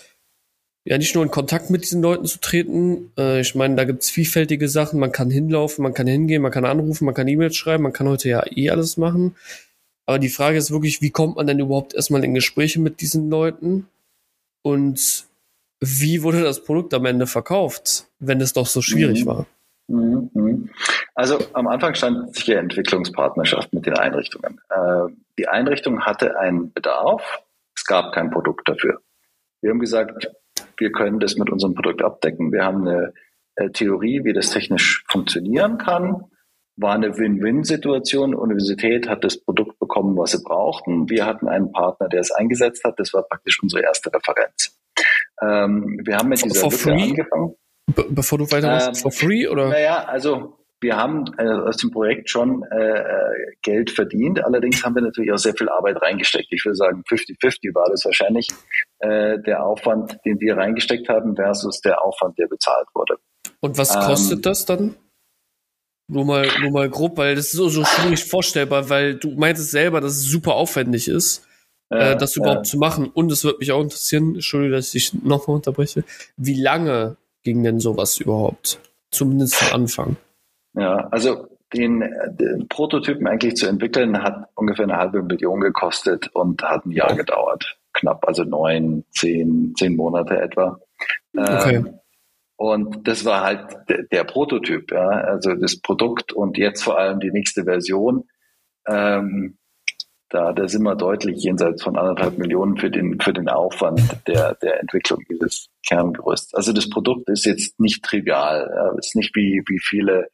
[0.84, 3.12] ja nicht nur in Kontakt mit diesen Leuten zu treten?
[3.16, 4.98] Äh, ich meine, da gibt es vielfältige Sachen.
[4.98, 8.08] Man kann hinlaufen, man kann hingehen, man kann anrufen, man kann E-Mails schreiben, man kann
[8.08, 9.36] heute ja eh alles machen.
[10.06, 13.30] Aber die Frage ist wirklich, wie kommt man denn überhaupt erstmal in Gespräche mit diesen
[13.30, 13.86] Leuten?
[14.62, 15.26] Und
[15.80, 19.26] wie wurde das Produkt am Ende verkauft, wenn es doch so schwierig mhm.
[19.26, 19.46] war?
[19.88, 20.70] Mhm, mhm.
[21.14, 24.60] Also am Anfang stand sich ja Entwicklungspartnerschaft mit den Einrichtungen.
[24.68, 27.42] Äh, die Einrichtung hatte einen Bedarf,
[27.74, 29.00] es gab kein Produkt dafür.
[29.60, 30.30] Wir haben gesagt,
[30.76, 32.52] wir können das mit unserem Produkt abdecken.
[32.52, 33.12] Wir haben eine
[33.56, 36.24] äh, Theorie, wie das technisch funktionieren kann.
[36.76, 38.34] War eine Win-Win-Situation.
[38.34, 41.08] Universität hat das Produkt bekommen, was sie brauchten.
[41.10, 43.00] Wir hatten einen Partner, der es eingesetzt hat.
[43.00, 44.78] Das war praktisch unsere erste Referenz.
[45.42, 47.54] Ähm, wir haben mit dieser Lücke angefangen.
[47.94, 49.68] Be bevor du weitermachst, ähm, for free oder?
[49.68, 53.02] Naja, also wir haben äh, aus dem Projekt schon äh,
[53.62, 54.44] Geld verdient.
[54.44, 56.48] Allerdings haben wir natürlich auch sehr viel Arbeit reingesteckt.
[56.50, 58.48] Ich würde sagen, 50-50 war das wahrscheinlich
[59.00, 63.16] äh, der Aufwand, den wir reingesteckt haben, versus der Aufwand, der bezahlt wurde.
[63.60, 64.94] Und was kostet ähm, das dann?
[66.10, 69.72] Nur mal, nur mal grob, weil das ist so, so schwierig vorstellbar, weil du meintest
[69.72, 71.46] selber, dass es super aufwendig ist,
[71.90, 73.08] äh, das überhaupt zu machen.
[73.08, 76.04] Und es würde mich auch interessieren, Entschuldigung, dass ich dich nochmal unterbreche,
[76.36, 78.80] wie lange ging denn sowas überhaupt?
[79.10, 80.16] Zumindest am Anfang.
[80.74, 82.00] Ja, also den,
[82.38, 87.14] den, Prototypen eigentlich zu entwickeln, hat ungefähr eine halbe Million gekostet und hat ein Jahr
[87.14, 87.78] gedauert.
[87.92, 90.78] Knapp, also neun, zehn, zehn Monate etwa.
[91.36, 91.76] Okay.
[91.76, 91.98] Ähm,
[92.56, 97.20] und das war halt der, der Prototyp, ja, also das Produkt und jetzt vor allem
[97.20, 98.24] die nächste Version.
[98.86, 99.57] Ähm,
[100.30, 104.54] da, da sind wir deutlich jenseits von anderthalb Millionen für den, für den Aufwand der,
[104.56, 106.54] der Entwicklung dieses Kerngerüsts.
[106.54, 108.70] Also das Produkt ist jetzt nicht trivial.
[108.74, 110.28] Ja, ist nicht wie, wie viele,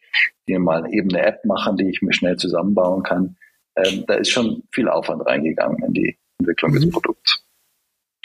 [0.49, 3.37] die mal eben eine App machen, die ich mir schnell zusammenbauen kann.
[3.77, 6.77] Ähm, da ist schon viel Aufwand reingegangen in die Entwicklung mhm.
[6.77, 7.45] des Produkts.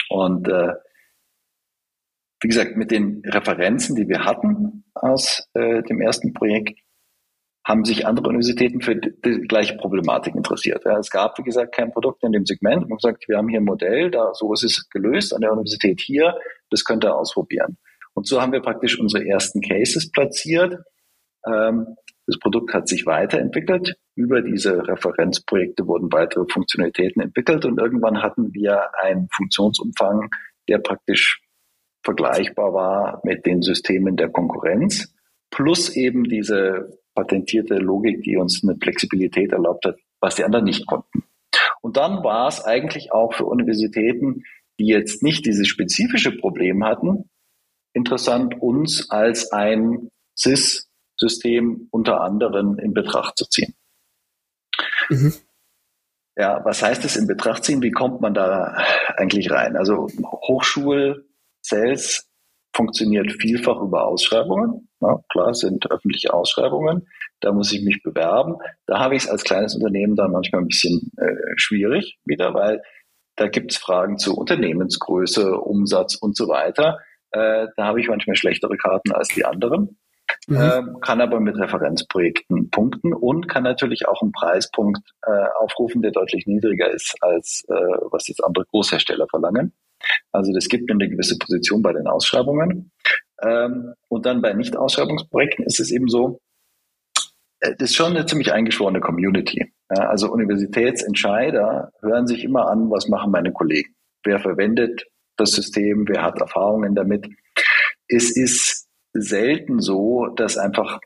[0.08, 0.74] Und äh,
[2.42, 6.78] wie gesagt, mit den Referenzen, die wir hatten aus äh, dem ersten Projekt,
[7.64, 10.82] haben sich andere Universitäten für die, gleiche Problematik interessiert.
[10.84, 12.82] Ja, es gab, wie gesagt, kein Produkt in dem Segment.
[12.82, 15.52] Man hat gesagt, wir haben hier ein Modell, da so ist es gelöst an der
[15.52, 16.34] Universität hier,
[16.70, 17.76] das könnt ihr ausprobieren.
[18.14, 20.78] Und so haben wir praktisch unsere ersten Cases platziert.
[21.46, 21.96] Ähm,
[22.26, 23.96] das Produkt hat sich weiterentwickelt.
[24.14, 30.30] Über diese Referenzprojekte wurden weitere Funktionalitäten entwickelt und irgendwann hatten wir einen Funktionsumfang,
[30.68, 31.42] der praktisch
[32.02, 35.14] vergleichbar war mit den Systemen der Konkurrenz,
[35.50, 40.86] plus eben diese patentierte Logik, die uns eine Flexibilität erlaubt hat, was die anderen nicht
[40.86, 41.24] konnten.
[41.82, 44.44] Und dann war es eigentlich auch für Universitäten,
[44.78, 47.30] die jetzt nicht dieses spezifische Problem hatten,
[47.92, 53.74] interessant, uns als ein SIS-System unter anderem in Betracht zu ziehen.
[55.08, 55.34] Mhm.
[56.36, 57.82] Ja, was heißt es in Betracht ziehen?
[57.82, 58.76] Wie kommt man da
[59.16, 59.76] eigentlich rein?
[59.76, 62.29] Also Hochschul-Sales
[62.74, 64.88] funktioniert vielfach über Ausschreibungen.
[65.00, 67.08] Ja, klar, sind öffentliche Ausschreibungen.
[67.40, 68.56] Da muss ich mich bewerben.
[68.86, 72.82] Da habe ich es als kleines Unternehmen dann manchmal ein bisschen äh, schwierig wieder, weil
[73.36, 76.98] da gibt es Fragen zu Unternehmensgröße, Umsatz und so weiter.
[77.30, 79.98] Äh, da habe ich manchmal schlechtere Karten als die anderen.
[80.46, 80.56] Mhm.
[80.56, 86.12] Äh, kann aber mit Referenzprojekten punkten und kann natürlich auch einen Preispunkt äh, aufrufen, der
[86.12, 87.74] deutlich niedriger ist, als äh,
[88.10, 89.72] was jetzt andere Großhersteller verlangen.
[90.32, 92.92] Also das gibt eine gewisse Position bei den Ausschreibungen.
[93.42, 96.40] Ähm, und dann bei Nicht-Ausschreibungsprojekten ist es eben so,
[97.60, 99.72] äh, das ist schon eine ziemlich eingeschworene Community.
[99.88, 103.94] Also Universitätsentscheider hören sich immer an, was machen meine Kollegen.
[104.22, 107.26] Wer verwendet das System, wer hat Erfahrungen damit.
[108.06, 111.00] Es ist selten so, dass einfach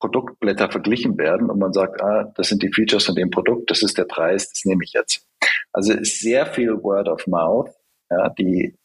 [0.00, 3.82] Produktblätter verglichen werden und man sagt, ah, das sind die Features von dem Produkt, das
[3.82, 5.26] ist der Preis, das nehme ich jetzt.
[5.72, 7.70] Also ist sehr viel Word of Mouth
[8.10, 8.76] ja, die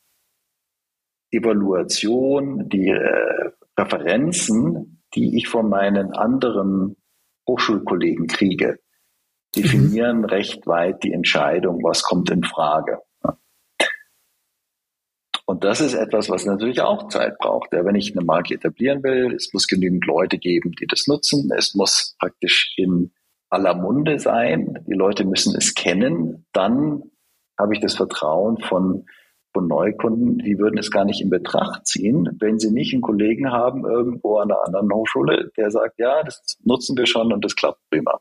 [1.31, 6.97] Evaluation, die äh, Referenzen, die ich von meinen anderen
[7.47, 8.79] Hochschulkollegen kriege,
[9.55, 10.25] definieren mhm.
[10.25, 12.99] recht weit die Entscheidung, was kommt in Frage.
[15.45, 17.73] Und das ist etwas, was natürlich auch Zeit braucht.
[17.73, 21.51] Ja, wenn ich eine Marke etablieren will, es muss genügend Leute geben, die das nutzen.
[21.55, 23.11] Es muss praktisch in
[23.49, 24.83] aller Munde sein.
[24.87, 26.45] Die Leute müssen es kennen.
[26.53, 27.03] Dann
[27.63, 29.05] habe ich das Vertrauen von,
[29.53, 33.51] von Neukunden, die würden es gar nicht in Betracht ziehen, wenn sie nicht einen Kollegen
[33.51, 37.55] haben irgendwo an einer anderen Hochschule, der sagt, ja, das nutzen wir schon und das
[37.55, 38.19] klappt prima.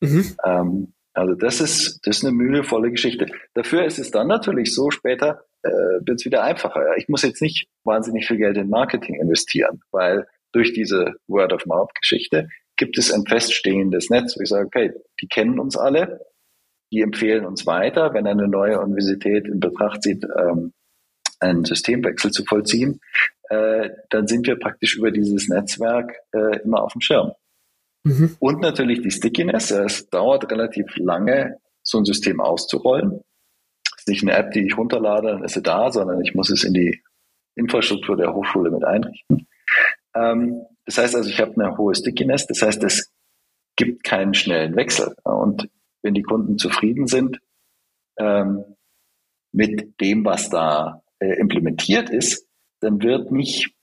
[0.00, 0.36] Mhm.
[0.44, 3.26] Ähm, also das ist, das ist eine mühevolle Geschichte.
[3.54, 6.96] Dafür ist es dann natürlich so, später äh, wird es wieder einfacher.
[6.98, 12.98] Ich muss jetzt nicht wahnsinnig viel Geld in Marketing investieren, weil durch diese Word-of-Mouth-Geschichte gibt
[12.98, 16.20] es ein feststehendes Netz, wo ich sage, okay, die kennen uns alle,
[16.92, 20.72] die empfehlen uns weiter, wenn eine neue Universität in Betracht zieht, ähm,
[21.40, 23.00] einen Systemwechsel zu vollziehen,
[23.48, 27.32] äh, dann sind wir praktisch über dieses Netzwerk äh, immer auf dem Schirm.
[28.04, 28.36] Mhm.
[28.38, 29.70] Und natürlich die Stickiness.
[29.70, 33.20] Es dauert relativ lange, so ein System auszurollen.
[33.96, 36.50] Es ist nicht eine App, die ich runterlade, dann ist sie da, sondern ich muss
[36.50, 37.02] es in die
[37.56, 39.48] Infrastruktur der Hochschule mit einrichten.
[40.14, 42.46] Ähm, das heißt also, ich habe eine hohe Stickiness.
[42.46, 43.12] Das heißt, es
[43.76, 45.14] gibt keinen schnellen Wechsel.
[45.24, 45.68] Und
[46.06, 47.40] wenn die Kunden zufrieden sind
[48.18, 48.64] ähm,
[49.52, 52.46] mit dem, was da äh, implementiert ist,
[52.80, 53.74] dann wird nicht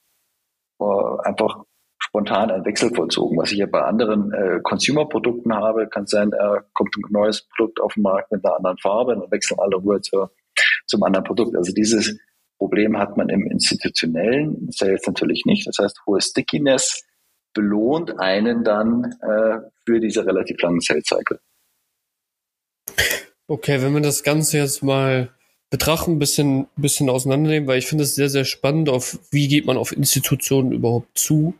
[0.80, 0.84] äh,
[1.22, 1.64] einfach
[1.98, 3.36] spontan ein Wechsel vollzogen.
[3.36, 7.80] Was ich ja bei anderen äh, Consumer-Produkten habe, kann sein, äh, kommt ein neues Produkt
[7.80, 10.26] auf den Markt mit einer anderen Farbe, dann wechseln alle rüber zu,
[10.86, 11.56] zum anderen Produkt.
[11.56, 12.18] Also dieses
[12.58, 15.66] Problem hat man im institutionellen Sales natürlich nicht.
[15.66, 17.04] Das heißt, hohe Stickiness
[17.52, 21.38] belohnt einen dann äh, für diese relativ langen Sales Cycle.
[23.46, 25.30] Okay, wenn wir das Ganze jetzt mal
[25.70, 29.66] betrachten, ein bisschen, bisschen auseinandernehmen, weil ich finde es sehr, sehr spannend, auf wie geht
[29.66, 31.54] man auf Institutionen überhaupt zu.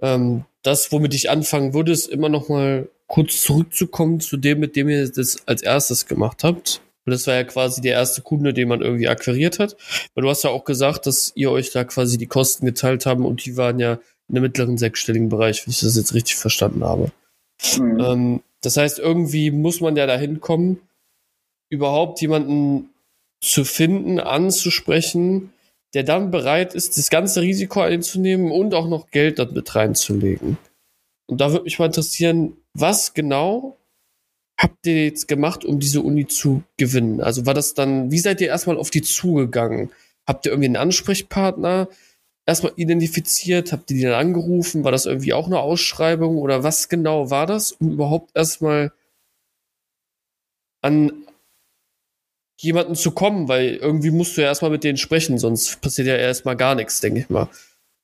[0.00, 4.76] Ähm, das, womit ich anfangen würde, ist immer noch mal kurz zurückzukommen zu dem, mit
[4.76, 6.82] dem ihr das als erstes gemacht habt.
[7.06, 9.76] Und das war ja quasi der erste Kunde, den man irgendwie akquiriert hat.
[10.14, 13.24] Weil du hast ja auch gesagt, dass ihr euch da quasi die Kosten geteilt haben
[13.24, 13.94] und die waren ja
[14.28, 17.10] in einem mittleren sechsstelligen Bereich, wenn ich das jetzt richtig verstanden habe.
[17.78, 17.98] Mhm.
[17.98, 20.80] Ähm, das heißt, irgendwie muss man ja dahin kommen,
[21.70, 22.90] überhaupt jemanden
[23.40, 25.52] zu finden, anzusprechen,
[25.94, 30.58] der dann bereit ist, das ganze Risiko einzunehmen und auch noch Geld damit reinzulegen.
[31.26, 33.76] Und da würde mich mal interessieren, was genau
[34.58, 37.20] habt ihr jetzt gemacht, um diese Uni zu gewinnen?
[37.20, 39.90] Also war das dann, wie seid ihr erstmal auf die zugegangen?
[40.26, 41.88] Habt ihr irgendwie einen Ansprechpartner
[42.48, 43.72] erstmal identifiziert?
[43.72, 44.82] Habt ihr die dann angerufen?
[44.82, 48.90] War das irgendwie auch eine Ausschreibung oder was genau war das, um überhaupt erstmal
[50.80, 51.12] an
[52.58, 53.48] jemanden zu kommen?
[53.48, 57.00] Weil irgendwie musst du ja erstmal mit denen sprechen, sonst passiert ja erstmal gar nichts,
[57.00, 57.48] denke ich mal.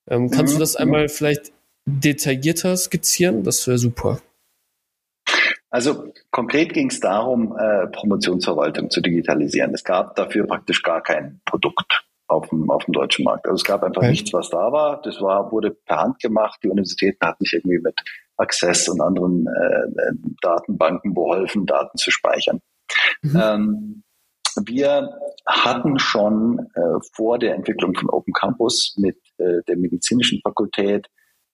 [0.08, 0.58] Ähm, kannst mhm.
[0.58, 1.50] du das einmal vielleicht
[1.86, 3.44] detaillierter skizzieren?
[3.44, 4.20] Das wäre super.
[5.70, 9.72] Also konkret ging es darum, äh, Promotionsverwaltung zu digitalisieren.
[9.72, 13.46] Es gab dafür praktisch gar kein Produkt auf dem, auf dem deutschen Markt.
[13.46, 14.10] Also es gab einfach okay.
[14.10, 15.00] nichts, was da war.
[15.02, 16.60] Das war, wurde per Hand gemacht.
[16.62, 17.94] Die Universitäten hatten sich irgendwie mit
[18.36, 22.60] Access und anderen äh, Datenbanken beholfen, Daten zu speichern.
[23.22, 23.40] Mhm.
[23.42, 24.02] Ähm,
[24.66, 25.10] wir
[25.46, 31.08] hatten schon äh, vor der Entwicklung von Open Campus mit äh, der medizinischen Fakultät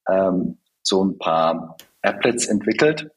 [0.08, 3.10] ähm, so ein paar Applets entwickelt,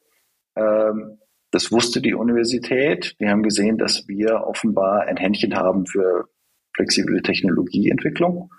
[0.56, 1.18] ähm,
[1.50, 3.14] das wusste die Universität.
[3.20, 6.28] Die haben gesehen, dass wir offenbar ein Händchen haben für
[6.74, 8.50] flexible Technologieentwicklung.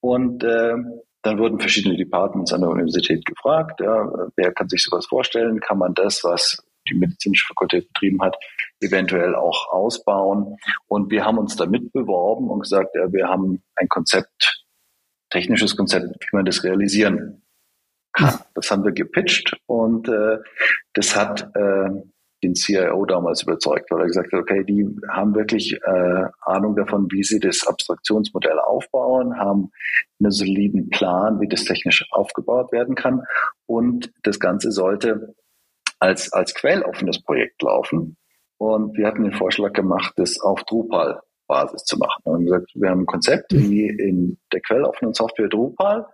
[0.00, 0.74] Und äh,
[1.22, 5.60] dann wurden verschiedene Departments an der Universität gefragt, ja, wer kann sich sowas vorstellen?
[5.60, 8.36] Kann man das, was die medizinische Fakultät betrieben hat,
[8.80, 10.56] eventuell auch ausbauen?
[10.86, 14.64] Und wir haben uns damit beworben und gesagt, ja, wir haben ein Konzept,
[15.30, 17.40] technisches Konzept, wie man das realisieren
[18.54, 20.38] das haben wir gepitcht und äh,
[20.92, 21.90] das hat äh,
[22.44, 27.08] den CIO damals überzeugt, weil er gesagt hat, okay, die haben wirklich äh, Ahnung davon,
[27.10, 29.70] wie sie das Abstraktionsmodell aufbauen, haben
[30.20, 33.22] einen soliden Plan, wie das technisch aufgebaut werden kann
[33.66, 35.34] und das Ganze sollte
[35.98, 38.16] als, als quelloffenes Projekt laufen.
[38.58, 42.22] Und wir hatten den Vorschlag gemacht, das auf Drupal Basis zu machen.
[42.24, 46.06] Wir haben gesagt, wir haben ein Konzept wie in der quelloffenen Software Drupal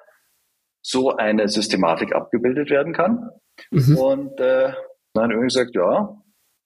[0.83, 3.31] so eine Systematik abgebildet werden kann.
[3.71, 3.97] Mhm.
[3.97, 4.73] Und äh,
[5.15, 6.21] dann haben wir gesagt, ja,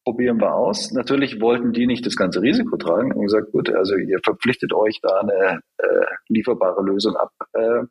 [0.05, 0.93] probieren wir aus.
[0.93, 5.01] Natürlich wollten die nicht das ganze Risiko tragen und gesagt, gut, also ihr verpflichtet euch
[5.03, 7.91] da eine äh, lieferbare Lösung abzugeben.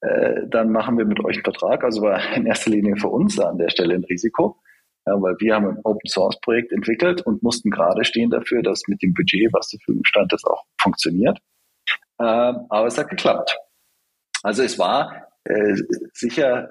[0.00, 0.08] Äh, äh,
[0.40, 1.84] äh, dann machen wir mit euch einen Vertrag.
[1.84, 4.60] Also war in erster Linie für uns an der Stelle ein Risiko,
[5.06, 8.82] ja, weil wir haben ein Open Source Projekt entwickelt und mussten gerade stehen dafür, dass
[8.88, 11.38] mit dem Budget, was zur Verfügung stand, das auch funktioniert.
[12.20, 13.56] Ähm, aber es hat geklappt.
[14.42, 15.74] Also es war äh,
[16.12, 16.68] sicher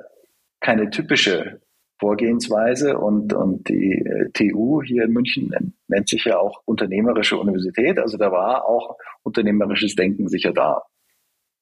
[0.60, 1.62] keine typische
[2.00, 7.98] Vorgehensweise und, und die äh, TU hier in München nennt sich ja auch unternehmerische Universität.
[7.98, 10.84] Also da war auch unternehmerisches Denken sicher da.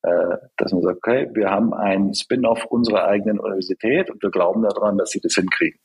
[0.04, 4.62] Äh, dass man sagt, okay, wir haben ein Spin-off unserer eigenen Universität und wir glauben
[4.62, 5.80] daran, dass sie das hinkriegen.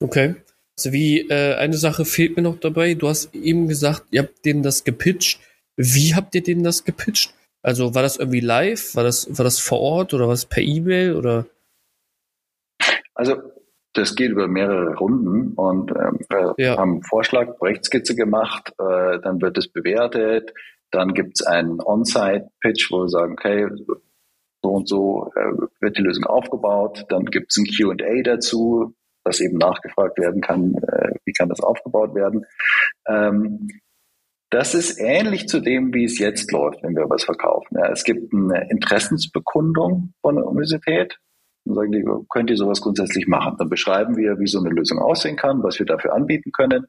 [0.00, 0.34] Okay.
[0.76, 2.94] Also wie äh, eine Sache fehlt mir noch dabei.
[2.94, 5.40] Du hast eben gesagt, ihr habt denen das gepitcht.
[5.76, 7.32] Wie habt ihr denen das gepitcht?
[7.62, 8.94] Also war das irgendwie live?
[8.94, 11.46] War das, war das vor Ort oder was per E-Mail oder?
[13.16, 13.36] Also
[13.94, 16.76] das geht über mehrere Runden und ähm, wir ja.
[16.76, 20.52] haben einen Vorschlag, Projektskizze gemacht, äh, dann wird es bewertet,
[20.90, 23.66] dann gibt es einen On-Site-Pitch, wo wir sagen, okay,
[24.62, 29.40] so und so äh, wird die Lösung aufgebaut, dann gibt es ein QA dazu, dass
[29.40, 32.44] eben nachgefragt werden kann, äh, wie kann das aufgebaut werden.
[33.08, 33.68] Ähm,
[34.50, 37.76] das ist ähnlich zu dem, wie es jetzt läuft, wenn wir was verkaufen.
[37.78, 41.18] Ja, es gibt eine Interessensbekundung von der Universität.
[41.66, 43.56] Dann sagen die, könnt ihr sowas grundsätzlich machen?
[43.58, 46.86] Dann beschreiben wir, wie so eine Lösung aussehen kann, was wir dafür anbieten können.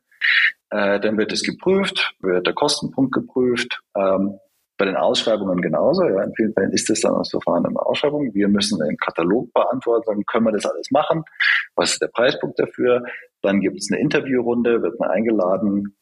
[0.70, 3.82] Äh, dann wird es geprüft, wird der Kostenpunkt geprüft.
[3.96, 4.40] Ähm,
[4.78, 6.04] bei den Ausschreibungen genauso.
[6.04, 8.32] Ja, in vielen Fällen ist das dann das Verfahren einer Ausschreibung.
[8.36, 11.24] Wir müssen einen Katalog beantworten, sagen, können wir das alles machen?
[11.76, 13.04] Was ist der Preispunkt dafür?
[13.42, 15.98] Dann gibt es eine Interviewrunde, wird man eingeladen,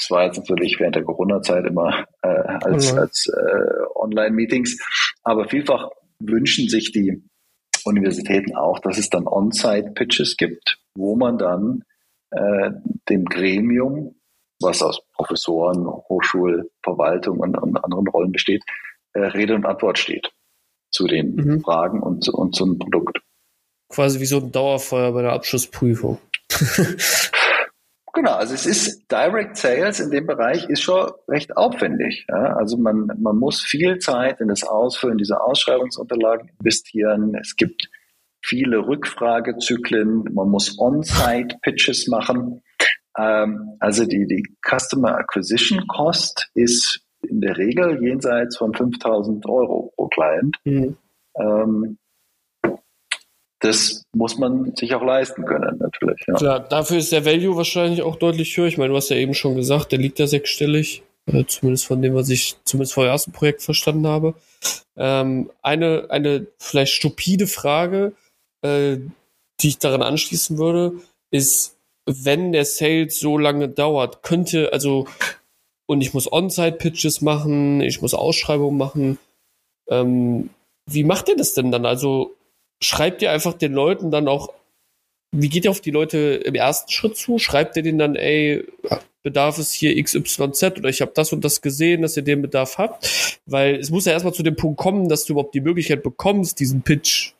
[0.00, 2.98] das war jetzt natürlich während der Corona-Zeit immer äh, als, mhm.
[3.00, 4.78] als äh, Online-Meetings.
[5.24, 7.22] Aber vielfach wünschen sich die
[7.84, 11.84] Universitäten auch, dass es dann On-Site-Pitches gibt, wo man dann
[12.30, 12.70] äh,
[13.08, 14.16] dem Gremium,
[14.60, 18.62] was aus Professoren, Hochschulverwaltung und, und anderen Rollen besteht,
[19.14, 20.30] äh, Rede und Antwort steht
[20.90, 21.60] zu den mhm.
[21.62, 23.20] Fragen und, und zum Produkt.
[23.88, 26.18] Quasi wie so ein Dauerfeuer bei der Abschlussprüfung.
[28.12, 32.26] Genau, also es ist Direct Sales in dem Bereich ist schon recht aufwendig.
[32.28, 32.56] Ja?
[32.56, 37.34] Also man, man muss viel Zeit in das Ausfüllen dieser Ausschreibungsunterlagen investieren.
[37.40, 37.88] Es gibt
[38.42, 40.24] viele Rückfragezyklen.
[40.34, 42.62] Man muss On-Site-Pitches machen.
[43.16, 49.92] Ähm, also die, die Customer Acquisition Cost ist in der Regel jenseits von 5000 Euro
[49.94, 50.56] pro Client.
[50.64, 50.96] Mhm.
[51.38, 51.98] Ähm,
[53.60, 56.20] das muss man sich auch leisten können, natürlich.
[56.26, 56.34] Ja.
[56.34, 58.66] Klar, dafür ist der Value wahrscheinlich auch deutlich höher.
[58.66, 62.02] Ich meine, du hast ja eben schon gesagt, der liegt da sechsstellig, äh, zumindest von
[62.02, 64.34] dem, was ich zumindest vor dem ersten Projekt verstanden habe.
[64.96, 68.12] Ähm, eine, eine vielleicht stupide Frage.
[68.62, 68.98] Äh,
[69.60, 70.94] die ich daran anschließen würde,
[71.30, 75.06] ist, wenn der Sales so lange dauert, könnte, also,
[75.86, 79.18] und ich muss On-Site-Pitches machen, ich muss Ausschreibungen machen,
[79.88, 80.50] ähm,
[80.86, 81.86] wie macht ihr das denn dann?
[81.86, 82.34] Also,
[82.82, 84.52] schreibt ihr einfach den Leuten dann auch,
[85.32, 87.38] wie geht ihr auf die Leute im ersten Schritt zu?
[87.38, 88.66] Schreibt ihr denen dann, ey,
[89.22, 92.78] Bedarf ist hier XYZ oder ich habe das und das gesehen, dass ihr den Bedarf
[92.78, 93.40] habt?
[93.46, 96.58] Weil es muss ja erstmal zu dem Punkt kommen, dass du überhaupt die Möglichkeit bekommst,
[96.58, 97.34] diesen Pitch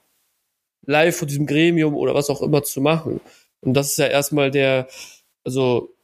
[0.86, 3.20] live vor diesem Gremium oder was auch immer zu machen.
[3.61, 4.88] Und das ist ja erstmal der,
[5.45, 5.95] also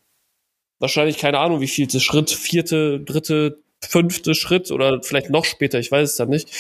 [0.78, 5.90] wahrscheinlich keine Ahnung, wie vielte Schritt, vierte, dritte, fünfte Schritt oder vielleicht noch später, ich
[5.90, 6.50] weiß es dann nicht.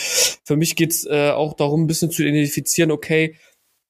[0.44, 3.36] Für mich geht's äh, auch darum, ein bisschen zu identifizieren, okay,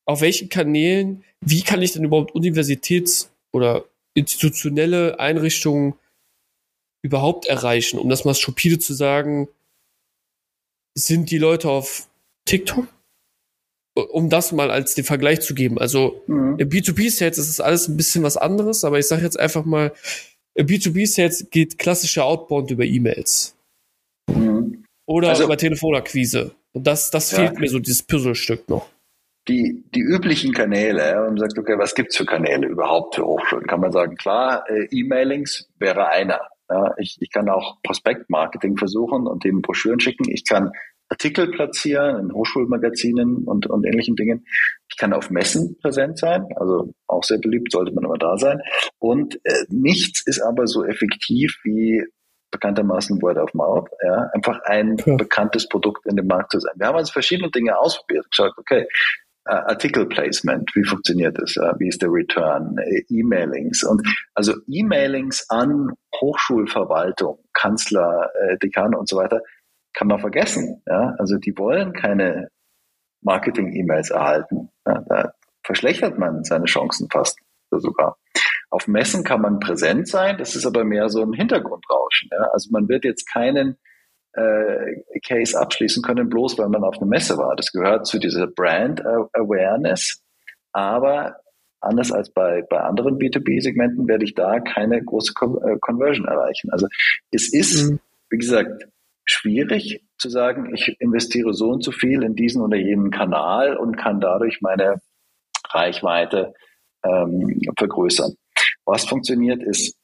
[0.07, 5.95] auf welchen Kanälen, wie kann ich denn überhaupt Universitäts- oder institutionelle Einrichtungen
[7.03, 7.99] überhaupt erreichen?
[7.99, 9.49] Um das mal stupide zu sagen,
[10.95, 12.09] sind die Leute auf
[12.47, 12.87] TikTok?
[13.95, 15.79] Um das mal als den Vergleich zu geben.
[15.79, 16.57] Also mhm.
[16.59, 19.93] im B2B-Sales ist es alles ein bisschen was anderes, aber ich sage jetzt einfach mal,
[20.63, 23.57] B2B-Sales geht klassischer Outbound über E-Mails.
[24.31, 24.85] Mhm.
[25.07, 26.53] Oder also, über Telefonakquise.
[26.73, 27.39] Und das, das ja.
[27.39, 28.89] fehlt mir so, dieses Puzzlestück noch
[29.49, 33.67] die, die üblichen Kanäle und man sagt, okay, was gibt's für Kanäle überhaupt für Hochschulen?
[33.67, 36.41] Kann man sagen, klar, äh, E-Mailings wäre einer.
[36.69, 40.29] Ja, ich, ich kann auch Prospektmarketing versuchen und denen Broschüren schicken.
[40.29, 40.73] Ich kann
[41.09, 44.45] Artikel platzieren in Hochschulmagazinen und, und ähnlichen Dingen.
[44.91, 48.61] Ich kann auf Messen präsent sein, also auch sehr beliebt, sollte man immer da sein.
[48.99, 52.05] Und äh, nichts ist aber so effektiv wie
[52.51, 55.17] bekanntermaßen Word of Mouth, ja, einfach ein ja.
[55.17, 56.73] bekanntes Produkt in dem Markt zu sein.
[56.77, 58.87] Wir haben also verschiedene Dinge ausprobiert, geschaut, okay,
[59.47, 61.57] äh, Artikel Placement, wie funktioniert das?
[61.79, 62.77] Wie ist der Return?
[62.79, 65.91] Äh, E-Mailings und also E-Mailings an
[66.21, 69.41] Hochschulverwaltung, Kanzler, äh, Dekane und so weiter
[69.97, 70.83] kann man vergessen.
[70.87, 71.17] Ja?
[71.19, 72.51] Also die wollen keine
[73.23, 74.69] Marketing-E-Mails erhalten.
[74.87, 75.03] Ja?
[75.09, 75.33] Da
[75.65, 77.41] verschlechtert man seine Chancen fast
[77.71, 78.17] sogar.
[78.71, 82.29] Auf Messen kann man präsent sein, das ist aber mehr so ein Hintergrundrauschen.
[82.31, 82.51] Ja?
[82.53, 83.79] Also man wird jetzt keinen
[84.35, 87.57] äh, Case abschließen können, bloß weil man auf einer Messe war.
[87.57, 90.23] Das gehört zu dieser Brand Awareness.
[90.73, 91.37] Aber
[91.81, 96.71] anders als bei, bei anderen B2B-Segmenten werde ich da keine große äh, Conversion erreichen.
[96.71, 96.87] Also
[97.31, 98.01] es ist, mhm.
[98.29, 98.87] wie gesagt,
[99.27, 103.97] schwierig zu sagen, ich investiere so und so viel in diesen oder jenen Kanal und
[103.97, 105.01] kann dadurch meine
[105.69, 106.55] Reichweite
[107.05, 108.35] ähm, vergrößern.
[108.85, 109.97] Was funktioniert, ist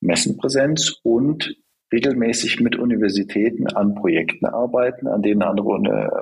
[0.00, 1.56] Messenpräsenz und
[1.92, 5.68] regelmäßig mit Universitäten an Projekten arbeiten, an denen andere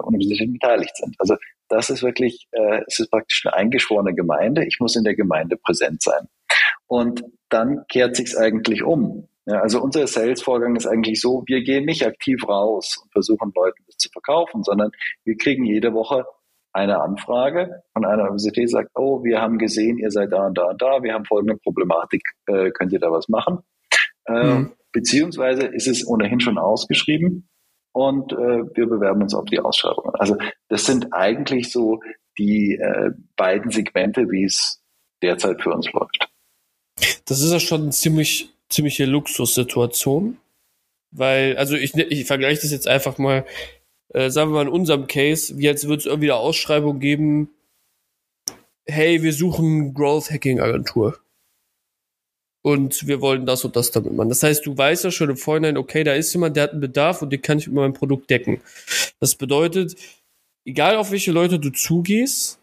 [0.05, 1.17] Universitäten beteiligt sind.
[1.19, 1.37] Also
[1.69, 4.65] das ist wirklich, äh, es ist praktisch eine eingeschworene Gemeinde.
[4.65, 6.29] Ich muss in der Gemeinde präsent sein.
[6.87, 9.29] Und dann kehrt sich's eigentlich um.
[9.47, 13.85] Ja, also unser Sales-Vorgang ist eigentlich so, wir gehen nicht aktiv raus und versuchen Leuten
[13.87, 14.91] das zu verkaufen, sondern
[15.25, 16.25] wir kriegen jede Woche
[16.73, 20.65] eine Anfrage von einer Universität, sagt, oh, wir haben gesehen, ihr seid da und da
[20.67, 23.61] und da, wir haben folgende Problematik, äh, könnt ihr da was machen?
[24.29, 27.51] Mhm beziehungsweise ist es ohnehin schon ausgeschrieben
[27.93, 30.15] und äh, wir bewerben uns auf die Ausschreibungen.
[30.15, 30.39] Also
[30.71, 32.01] das sind eigentlich so
[32.39, 34.83] die äh, beiden Segmente, wie es
[35.23, 36.31] derzeit für uns läuft.
[37.27, 40.39] Das ist ja schon ziemlich, ziemliche Luxussituation,
[41.11, 43.47] weil, also ich, ich vergleiche das jetzt einfach mal,
[44.11, 47.51] äh, sagen wir mal in unserem Case, jetzt wird es irgendwie eine Ausschreibung geben,
[48.87, 51.19] hey, wir suchen Growth Hacking Agentur
[52.63, 54.29] und wir wollen das und das damit machen.
[54.29, 56.81] Das heißt, du weißt ja schon im Vorhinein, okay, da ist jemand, der hat einen
[56.81, 58.61] Bedarf und den kann ich mit meinem Produkt decken.
[59.21, 59.97] Das bedeutet,
[60.65, 62.59] egal auf welche Leute du zugehst,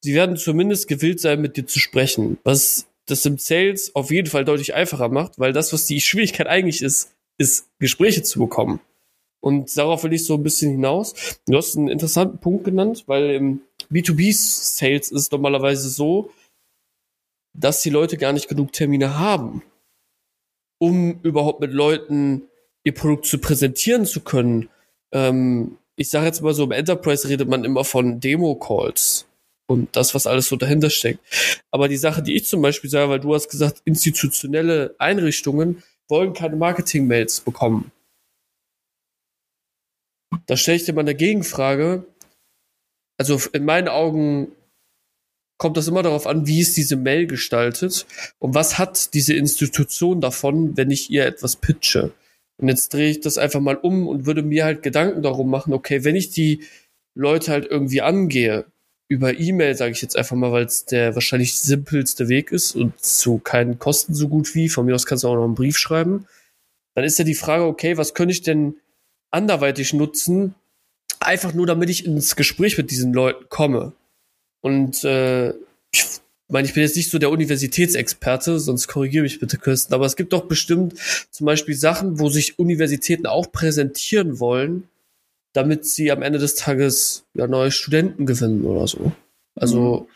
[0.00, 2.38] sie werden zumindest gewillt sein, mit dir zu sprechen.
[2.44, 6.46] Was das im Sales auf jeden Fall deutlich einfacher macht, weil das, was die Schwierigkeit
[6.46, 8.80] eigentlich ist, ist Gespräche zu bekommen.
[9.40, 11.14] Und darauf will ich so ein bisschen hinaus.
[11.46, 16.30] Du hast einen interessanten Punkt genannt, weil im B2B-Sales ist normalerweise so,
[17.54, 19.62] dass die Leute gar nicht genug Termine haben,
[20.78, 22.42] um überhaupt mit Leuten
[22.84, 24.68] ihr Produkt zu präsentieren zu können.
[25.12, 29.27] Ähm, ich sage jetzt mal so, im Enterprise redet man immer von Demo-Calls
[29.68, 31.20] und das, was alles so dahinter steckt.
[31.70, 36.32] Aber die Sache, die ich zum Beispiel sage, weil du hast gesagt, institutionelle Einrichtungen wollen
[36.32, 37.92] keine Marketing-Mails bekommen.
[40.46, 42.04] Da stelle ich dir mal eine Gegenfrage.
[43.18, 44.52] Also in meinen Augen
[45.58, 48.06] kommt das immer darauf an, wie ist diese Mail gestaltet
[48.38, 52.12] und was hat diese Institution davon, wenn ich ihr etwas pitche.
[52.60, 55.72] Und jetzt drehe ich das einfach mal um und würde mir halt Gedanken darum machen,
[55.72, 56.64] okay, wenn ich die
[57.14, 58.66] Leute halt irgendwie angehe,
[59.08, 63.00] über E-Mail, sage ich jetzt einfach mal, weil es der wahrscheinlich simpelste Weg ist und
[63.00, 65.78] zu keinen Kosten so gut wie, von mir aus kannst du auch noch einen Brief
[65.78, 66.26] schreiben,
[66.94, 68.76] dann ist ja die Frage, okay, was könnte ich denn
[69.30, 70.54] anderweitig nutzen,
[71.20, 73.92] einfach nur damit ich ins Gespräch mit diesen Leuten komme.
[74.60, 75.50] Und äh,
[75.90, 80.06] ich meine, ich bin jetzt nicht so der Universitätsexperte, sonst korrigiere mich bitte, Kirsten, aber
[80.06, 80.94] es gibt doch bestimmt
[81.30, 84.88] zum Beispiel Sachen, wo sich Universitäten auch präsentieren wollen,
[85.52, 89.12] damit sie am Ende des Tages ja neue Studenten gewinnen oder so.
[89.54, 90.08] Also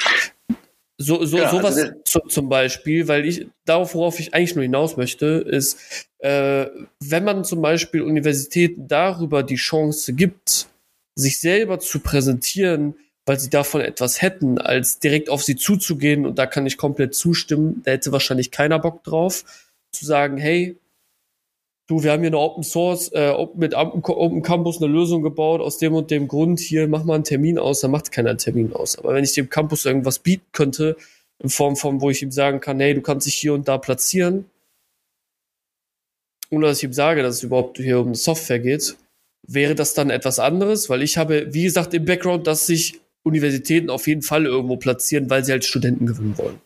[0.49, 0.57] mhm.
[0.99, 4.63] so, so ja, sowas also zu, zum Beispiel, weil ich darauf, worauf ich eigentlich nur
[4.63, 5.79] hinaus möchte, ist,
[6.19, 6.67] äh,
[7.01, 10.69] wenn man zum Beispiel Universitäten darüber die Chance gibt,
[11.15, 12.95] sich selber zu präsentieren,
[13.27, 17.15] weil sie davon etwas hätten, als direkt auf sie zuzugehen, und da kann ich komplett
[17.15, 19.45] zustimmen, da hätte wahrscheinlich keiner Bock drauf,
[19.93, 20.77] zu sagen, hey,
[21.93, 25.79] du, wir haben hier eine Open Source, äh, mit Open Campus eine Lösung gebaut, aus
[25.79, 28.73] dem und dem Grund, hier, mach mal einen Termin aus, dann macht keiner einen Termin
[28.73, 28.99] aus.
[28.99, 30.97] Aber wenn ich dem Campus irgendwas bieten könnte,
[31.39, 33.77] in Form von, wo ich ihm sagen kann, hey, du kannst dich hier und da
[33.77, 34.47] platzieren,
[36.51, 38.97] ohne dass ich ihm sage, dass es überhaupt hier um Software geht,
[39.47, 43.91] wäre das dann etwas anderes, weil ich habe, wie gesagt, im Background, dass sich Universitäten
[43.91, 46.61] auf jeden Fall irgendwo platzieren, weil sie halt Studenten gewinnen wollen.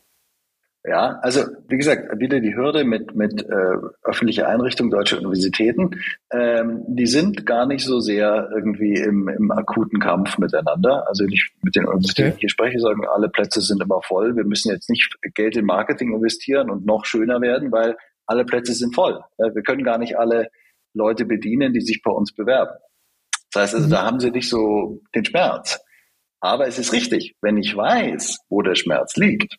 [0.88, 5.90] Ja, also wie gesagt, wieder die Hürde mit, mit äh, öffentlicher Einrichtung deutscher Universitäten,
[6.30, 11.08] ähm, die sind gar nicht so sehr irgendwie im, im akuten Kampf miteinander.
[11.08, 12.40] Also wenn ich mit den Universitäten okay.
[12.40, 14.36] hier spreche, sagen, alle Plätze sind immer voll.
[14.36, 18.72] Wir müssen jetzt nicht Geld in Marketing investieren und noch schöner werden, weil alle Plätze
[18.72, 19.20] sind voll.
[19.38, 20.50] Wir können gar nicht alle
[20.94, 22.76] Leute bedienen, die sich bei uns bewerben.
[23.52, 23.90] Das heißt also, mhm.
[23.90, 25.80] da haben sie nicht so den Schmerz.
[26.40, 29.56] Aber es ist richtig, wenn ich weiß, wo der Schmerz liegt,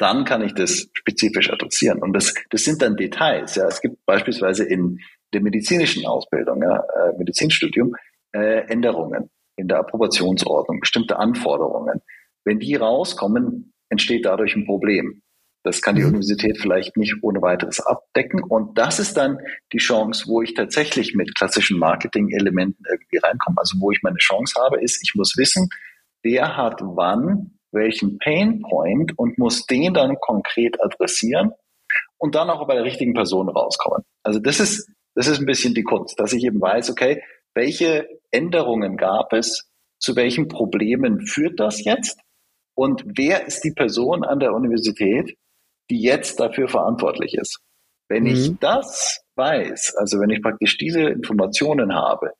[0.00, 2.02] dann kann ich das spezifisch adressieren.
[2.02, 3.54] Und das, das sind dann Details.
[3.56, 3.66] Ja.
[3.66, 4.98] Es gibt beispielsweise in
[5.34, 7.94] der medizinischen Ausbildung, ja, äh, Medizinstudium,
[8.32, 12.00] äh, Änderungen in der Approbationsordnung, bestimmte Anforderungen.
[12.44, 15.20] Wenn die rauskommen, entsteht dadurch ein Problem.
[15.64, 16.08] Das kann die mhm.
[16.08, 18.42] Universität vielleicht nicht ohne weiteres abdecken.
[18.42, 19.38] Und das ist dann
[19.74, 23.58] die Chance, wo ich tatsächlich mit klassischen Marketing-Elementen irgendwie reinkomme.
[23.58, 25.68] Also wo ich meine Chance habe, ist, ich muss wissen,
[26.22, 31.52] wer hat wann welchen Pain Point und muss den dann konkret adressieren
[32.18, 34.04] und dann auch bei der richtigen Person rauskommen.
[34.22, 37.22] Also das ist, das ist ein bisschen die Kunst, dass ich eben weiß, okay,
[37.54, 39.68] welche Änderungen gab es,
[39.98, 42.20] zu welchen Problemen führt das jetzt
[42.74, 45.36] und wer ist die Person an der Universität,
[45.90, 47.60] die jetzt dafür verantwortlich ist.
[48.08, 48.30] Wenn mhm.
[48.30, 52.32] ich das weiß, also wenn ich praktisch diese Informationen habe,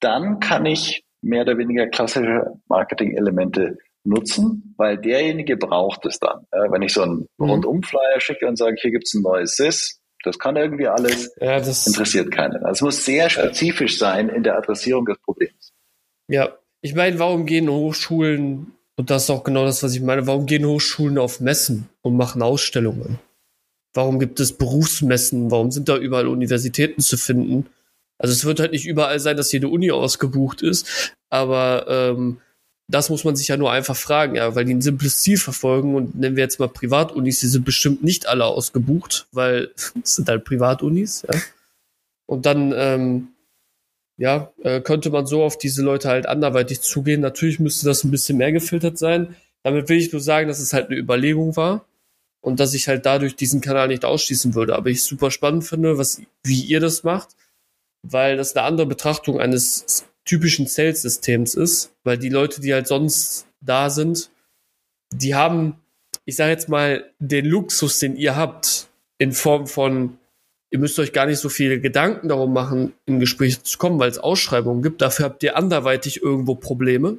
[0.00, 3.78] dann kann ich mehr oder weniger klassische Marketing-Elemente
[4.08, 6.46] nutzen, weil derjenige braucht es dann.
[6.70, 7.50] wenn ich so einen mhm.
[7.50, 11.58] Rundum-Flyer schicke und sage, hier gibt es ein neues SIS, das kann irgendwie alles, ja,
[11.58, 12.64] das interessiert keinen.
[12.64, 15.72] Also es muss sehr spezifisch sein in der Adressierung des Problems.
[16.26, 20.26] Ja, ich meine, warum gehen Hochschulen und das ist auch genau das, was ich meine.
[20.26, 23.20] Warum gehen Hochschulen auf Messen und machen Ausstellungen?
[23.94, 25.52] Warum gibt es Berufsmessen?
[25.52, 27.66] Warum sind da überall Universitäten zu finden?
[28.18, 32.40] Also es wird halt nicht überall sein, dass jede Uni ausgebucht ist, aber ähm,
[32.88, 35.94] das muss man sich ja nur einfach fragen, ja, weil die ein simples Ziel verfolgen
[35.94, 39.72] und nennen wir jetzt mal Privatunis, die sind bestimmt nicht alle ausgebucht, weil
[40.02, 41.38] es sind halt Privatunis, ja.
[42.26, 43.28] Und dann ähm,
[44.18, 47.20] ja, äh, könnte man so auf diese Leute halt anderweitig zugehen.
[47.20, 49.36] Natürlich müsste das ein bisschen mehr gefiltert sein.
[49.62, 51.86] Damit will ich nur sagen, dass es halt eine Überlegung war
[52.40, 54.76] und dass ich halt dadurch diesen Kanal nicht ausschließen würde.
[54.76, 57.28] Aber ich super spannend finde, was, wie ihr das macht,
[58.02, 63.46] weil das eine andere Betrachtung eines typischen Sales-Systems ist, weil die Leute, die halt sonst
[63.60, 64.30] da sind,
[65.10, 65.80] die haben,
[66.26, 70.18] ich sage jetzt mal, den Luxus, den ihr habt, in Form von
[70.70, 74.10] ihr müsst euch gar nicht so viele Gedanken darum machen, in Gespräche zu kommen, weil
[74.10, 75.00] es Ausschreibungen gibt.
[75.00, 77.18] Dafür habt ihr anderweitig irgendwo Probleme.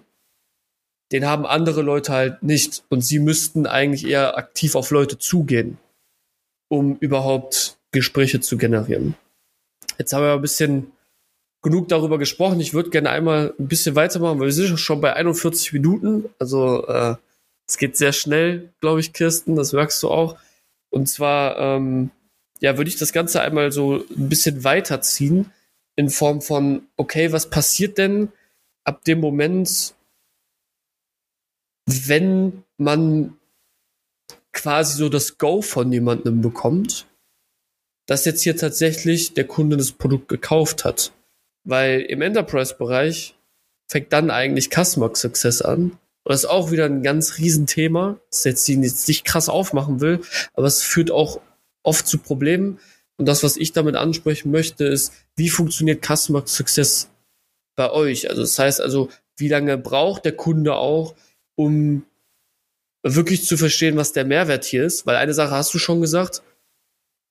[1.11, 2.83] Den haben andere Leute halt nicht.
[2.89, 5.79] Und sie müssten eigentlich eher aktiv auf Leute zugehen,
[6.67, 9.15] um überhaupt Gespräche zu generieren.
[9.97, 10.91] Jetzt haben wir ein bisschen
[11.61, 12.59] genug darüber gesprochen.
[12.59, 16.29] Ich würde gerne einmal ein bisschen weitermachen, weil wir sind schon bei 41 Minuten.
[16.39, 17.15] Also äh,
[17.67, 19.55] es geht sehr schnell, glaube ich, Kirsten.
[19.55, 20.37] Das merkst du auch.
[20.89, 22.11] Und zwar ähm,
[22.59, 25.51] ja, würde ich das Ganze einmal so ein bisschen weiterziehen
[25.95, 28.29] in Form von, okay, was passiert denn
[28.83, 29.93] ab dem Moment,
[31.85, 33.37] wenn man
[34.51, 37.07] quasi so das Go von jemandem bekommt,
[38.07, 41.11] dass jetzt hier tatsächlich der Kunde das Produkt gekauft hat.
[41.63, 43.35] Weil im Enterprise-Bereich
[43.87, 45.91] fängt dann eigentlich Customer Success an.
[46.23, 50.21] Und das ist auch wieder ein ganz Riesenthema, das jetzt nicht krass aufmachen will,
[50.53, 51.41] aber es führt auch
[51.83, 52.79] oft zu Problemen.
[53.17, 57.09] Und das, was ich damit ansprechen möchte, ist, wie funktioniert Customer Success
[57.75, 58.29] bei euch?
[58.29, 61.15] Also das heißt also, wie lange braucht der Kunde auch,
[61.55, 62.05] um
[63.01, 65.05] wirklich zu verstehen, was der Mehrwert hier ist?
[65.05, 66.43] Weil eine Sache hast du schon gesagt,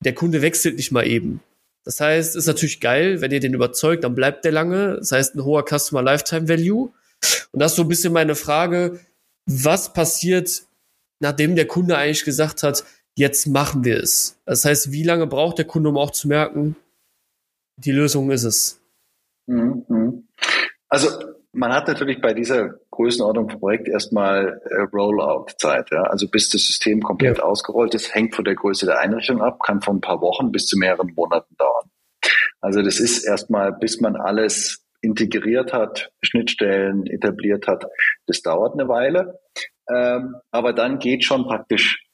[0.00, 1.40] der Kunde wechselt nicht mal eben.
[1.89, 4.97] Das heißt, ist natürlich geil, wenn ihr den überzeugt, dann bleibt der lange.
[4.99, 6.93] Das heißt, ein hoher Customer Lifetime Value.
[7.51, 9.01] Und das ist so ein bisschen meine Frage,
[9.47, 10.64] was passiert,
[11.18, 12.84] nachdem der Kunde eigentlich gesagt hat,
[13.16, 14.36] jetzt machen wir es.
[14.45, 16.76] Das heißt, wie lange braucht der Kunde, um auch zu merken,
[17.76, 18.82] die Lösung ist es?
[19.47, 20.28] Mhm, mhm.
[20.91, 21.09] Also
[21.53, 25.90] man hat natürlich bei dieser Größenordnung vom Projekt erstmal äh, Rollout-Zeit.
[25.90, 26.03] Ja?
[26.03, 27.44] Also bis das System komplett ja.
[27.44, 30.66] ausgerollt ist, hängt von der Größe der Einrichtung ab, kann von ein paar Wochen bis
[30.66, 31.90] zu mehreren Monaten dauern.
[32.61, 37.86] Also das ist erstmal, bis man alles integriert hat, Schnittstellen etabliert hat,
[38.26, 39.38] das dauert eine Weile.
[39.88, 42.05] Ähm, aber dann geht schon praktisch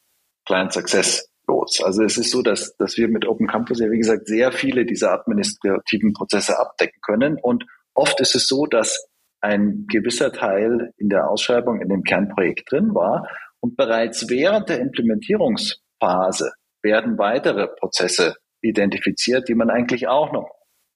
[0.46, 1.82] Client Success los.
[1.82, 4.84] Also es ist so, dass, dass wir mit Open Campus ja, wie gesagt, sehr viele
[4.84, 7.38] dieser administrativen Prozesse abdecken können.
[7.40, 7.64] Und
[7.94, 9.06] oft ist es so, dass
[9.44, 13.28] ein gewisser Teil in der Ausschreibung in dem Kernprojekt drin war
[13.60, 20.50] und bereits während der Implementierungsphase werden weitere Prozesse identifiziert, die man eigentlich auch noch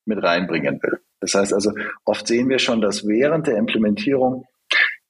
[0.06, 0.98] mit reinbringen will.
[1.20, 1.72] Das heißt also,
[2.06, 4.46] oft sehen wir schon, dass während der Implementierung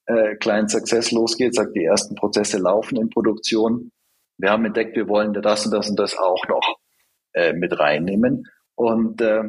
[0.06, 3.92] äh, Client Success losgeht, sagt, die ersten Prozesse laufen in Produktion.
[4.38, 6.78] Wir haben entdeckt, wir wollen das und das und das auch noch
[7.34, 8.44] äh, mit reinnehmen.
[8.74, 9.42] Und äh,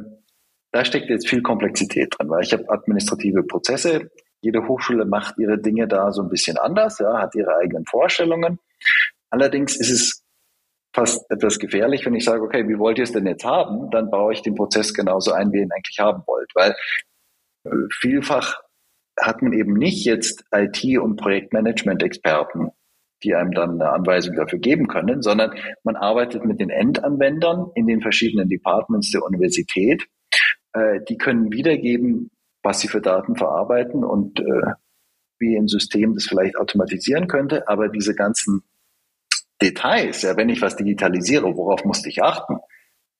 [0.71, 4.11] da steckt jetzt viel Komplexität drin, weil ich habe administrative Prozesse.
[4.41, 8.59] Jede Hochschule macht ihre Dinge da so ein bisschen anders, ja, hat ihre eigenen Vorstellungen.
[9.29, 10.23] Allerdings ist es
[10.93, 13.89] fast etwas gefährlich, wenn ich sage, okay, wie wollt ihr es denn jetzt haben?
[13.91, 16.75] Dann baue ich den Prozess genauso ein, wie ihr ihn eigentlich haben wollt, weil
[17.65, 18.61] äh, vielfach
[19.19, 22.69] hat man eben nicht jetzt IT- und Projektmanagement-Experten,
[23.23, 25.53] die einem dann eine Anweisung dafür geben können, sondern
[25.83, 30.05] man arbeitet mit den Endanwendern in den verschiedenen Departments der Universität.
[30.73, 32.31] Äh, die können wiedergeben,
[32.63, 34.73] was sie für Daten verarbeiten und äh,
[35.39, 37.67] wie ein System das vielleicht automatisieren könnte.
[37.67, 38.63] Aber diese ganzen
[39.61, 42.57] Details, ja, wenn ich was digitalisiere, worauf musste ich achten?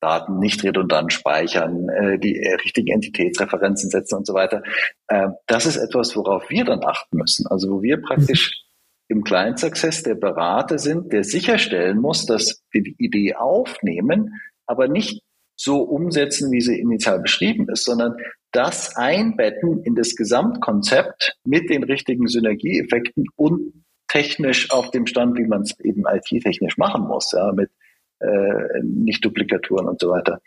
[0.02, 4.64] Daten nicht redundant speichern, äh, die äh, richtigen Entitätsreferenzen setzen und so weiter.
[5.08, 7.48] Äh, das ist etwas, worauf wir dann achten müssen.
[7.48, 8.64] Also wo wir praktisch
[9.10, 14.88] im Client Success der Berater sind, der sicherstellen muss, dass wir die Idee aufnehmen, aber
[14.88, 15.22] nicht
[15.60, 18.16] so umsetzen, wie sie initial beschrieben ist, sondern
[18.54, 25.46] das einbetten in das Gesamtkonzept mit den richtigen Synergieeffekten und technisch auf dem Stand, wie
[25.46, 27.70] man es eben IT-technisch machen muss, ja, mit
[28.20, 30.42] äh, Nicht-Duplikaturen und so weiter.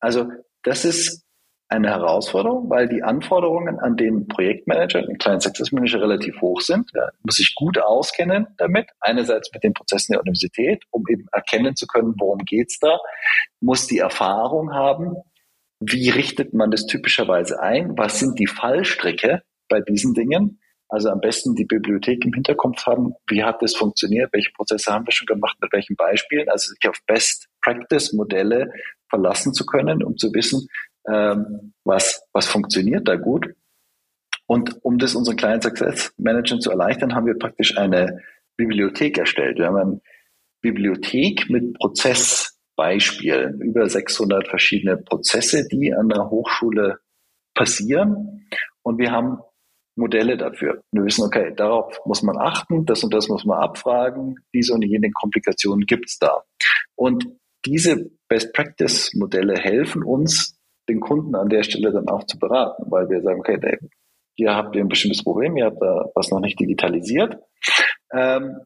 [0.00, 0.30] Also
[0.62, 1.23] das ist
[1.68, 6.90] eine Herausforderung, weil die Anforderungen an den Projektmanager, den Client Success Manager relativ hoch sind.
[6.94, 8.90] Ja, muss sich gut auskennen damit.
[9.00, 12.98] Einerseits mit den Prozessen der Universität, um eben erkennen zu können, worum geht's da.
[13.60, 15.16] Muss die Erfahrung haben,
[15.80, 17.96] wie richtet man das typischerweise ein?
[17.96, 20.60] Was sind die Fallstricke bei diesen Dingen?
[20.88, 25.06] Also am besten die Bibliothek im Hinterkopf haben, wie hat das funktioniert, welche Prozesse haben
[25.06, 28.70] wir schon gemacht, mit welchen Beispielen, also sich auf Best Practice Modelle
[29.08, 30.68] verlassen zu können, um zu wissen,
[31.08, 33.54] ähm, was, was funktioniert da gut.
[34.46, 38.20] Und um das unseren Client Success Managern zu erleichtern, haben wir praktisch eine
[38.56, 39.58] Bibliothek erstellt.
[39.58, 40.00] Wir haben eine
[40.60, 46.98] Bibliothek mit Prozessbeispielen, über 600 verschiedene Prozesse, die an der Hochschule
[47.54, 48.46] passieren.
[48.82, 49.38] Und wir haben
[49.96, 50.82] Modelle dafür.
[50.90, 54.82] Wir wissen, okay, darauf muss man achten, das und das muss man abfragen, diese und
[54.82, 56.42] jene Komplikationen gibt's da.
[56.96, 57.26] Und
[57.64, 63.22] diese Best-Practice-Modelle helfen uns, den Kunden an der Stelle dann auch zu beraten, weil wir
[63.22, 63.58] sagen, okay,
[64.36, 67.38] hier habt ihr ein bestimmtes Problem, ihr habt da was noch nicht digitalisiert.
[68.12, 68.56] Ähm,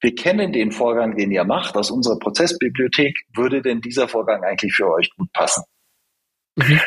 [0.00, 3.18] wir kennen den Vorgang, den ihr macht aus unserer Prozessbibliothek.
[3.34, 5.64] Würde denn dieser Vorgang eigentlich für euch gut passen?
[6.56, 6.80] Mhm.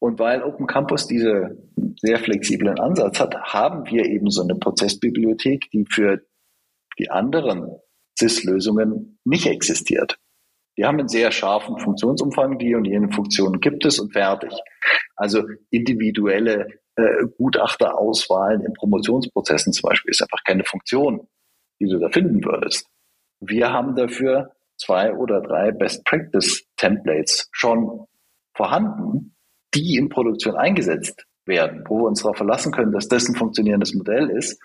[0.00, 1.56] Und weil Open Campus diese
[2.00, 6.22] sehr flexiblen Ansatz hat, haben wir eben so eine Prozessbibliothek, die für
[6.98, 7.68] die anderen
[8.18, 10.18] CIS-Lösungen nicht existiert.
[10.76, 14.52] Die haben einen sehr scharfen Funktionsumfang, die und jene Funktionen gibt es und fertig.
[15.16, 16.66] Also individuelle
[16.96, 21.28] äh, Gutachterauswahlen in Promotionsprozessen zum Beispiel ist einfach keine Funktion,
[21.80, 22.86] die du da finden würdest.
[23.40, 28.06] Wir haben dafür zwei oder drei Best Practice Templates schon
[28.54, 29.34] vorhanden,
[29.74, 33.94] die in Produktion eingesetzt werden, wo wir uns darauf verlassen können, dass das ein funktionierendes
[33.94, 34.60] Modell ist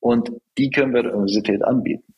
[0.00, 2.14] und die können wir der Universität anbieten.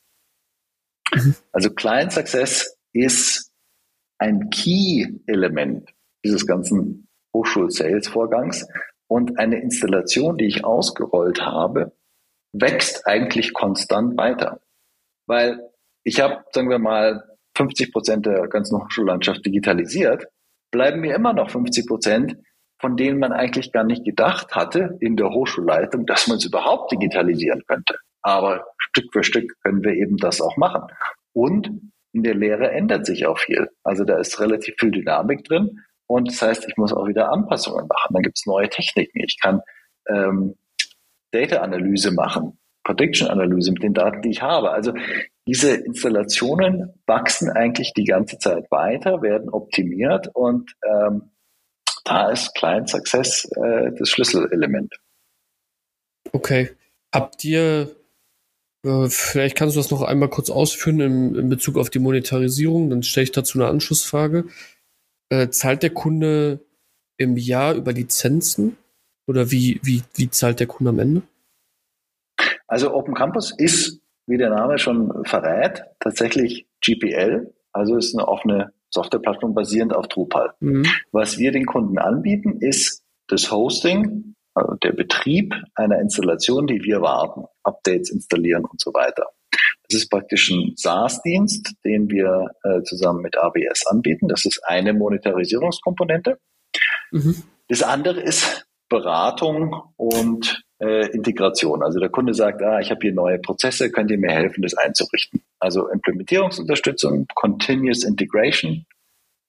[1.15, 1.35] Mhm.
[1.53, 3.53] Also Client Success ist
[4.19, 5.91] ein Key-Element
[6.25, 8.67] dieses ganzen Hochschul-Sales-Vorgangs
[9.09, 11.93] und eine Installation, die ich ausgerollt habe,
[12.53, 14.61] wächst eigentlich konstant weiter.
[15.27, 15.71] Weil
[16.05, 17.25] ich habe, sagen wir mal,
[17.57, 20.27] 50 Prozent der ganzen Hochschullandschaft digitalisiert,
[20.71, 22.37] bleiben mir immer noch 50 Prozent,
[22.81, 26.93] von denen man eigentlich gar nicht gedacht hatte in der Hochschulleitung, dass man es überhaupt
[26.93, 27.99] digitalisieren könnte.
[28.23, 30.83] Aber Stück für Stück können wir eben das auch machen.
[31.33, 33.69] Und in der Lehre ändert sich auch viel.
[33.85, 35.81] Also da ist relativ viel Dynamik drin.
[36.07, 38.15] Und das heißt, ich muss auch wieder Anpassungen machen.
[38.15, 39.21] Dann gibt es neue Techniken.
[39.21, 39.61] Ich kann
[40.09, 40.57] ähm,
[41.31, 44.71] Data-Analyse machen Prediction-Analyse mit den Daten, die ich habe.
[44.71, 44.93] Also
[45.47, 51.31] diese Installationen wachsen eigentlich die ganze Zeit weiter, werden optimiert und ähm,
[52.05, 54.95] da ist Client Success äh, das Schlüsselelement.
[56.33, 56.71] Okay.
[57.13, 57.91] Habt ihr,
[58.83, 63.03] vielleicht kannst du das noch einmal kurz ausführen in, in Bezug auf die Monetarisierung, dann
[63.03, 64.47] stelle ich dazu eine Anschlussfrage.
[65.29, 66.61] Äh, zahlt der Kunde
[67.17, 68.77] im Jahr über Lizenzen
[69.27, 71.23] oder wie, wie, wie zahlt der Kunde am Ende?
[72.67, 78.73] Also Open Campus ist, wie der Name schon verrät, tatsächlich GPL, also ist eine offene
[78.91, 80.55] Softwareplattform basierend auf Drupal.
[80.61, 80.87] Mhm.
[81.13, 87.01] Was wir den Kunden anbieten, ist das Hosting, also der Betrieb einer Installation, die wir
[87.01, 89.27] warten, Updates installieren und so weiter.
[89.89, 94.29] Das ist praktisch ein SaaS-Dienst, den wir äh, zusammen mit ABS anbieten.
[94.29, 96.39] Das ist eine Monetarisierungskomponente.
[97.11, 97.43] Mhm.
[97.69, 101.83] Das andere ist Beratung und äh, Integration.
[101.83, 104.75] Also der Kunde sagt, ah, ich habe hier neue Prozesse, könnt ihr mir helfen, das
[104.75, 105.43] einzurichten?
[105.59, 108.87] Also Implementierungsunterstützung, Continuous Integration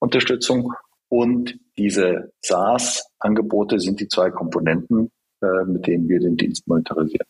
[0.02, 0.74] Unterstützung
[1.10, 5.10] und diese SaaS-Angebote sind die zwei Komponenten,
[5.42, 7.28] äh, mit denen wir den Dienst monetarisieren.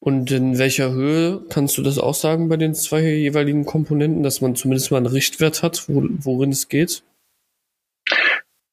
[0.00, 4.42] Und in welcher Höhe kannst du das auch sagen bei den zwei jeweiligen Komponenten, dass
[4.42, 7.02] man zumindest mal einen Richtwert hat, wo, worin es geht?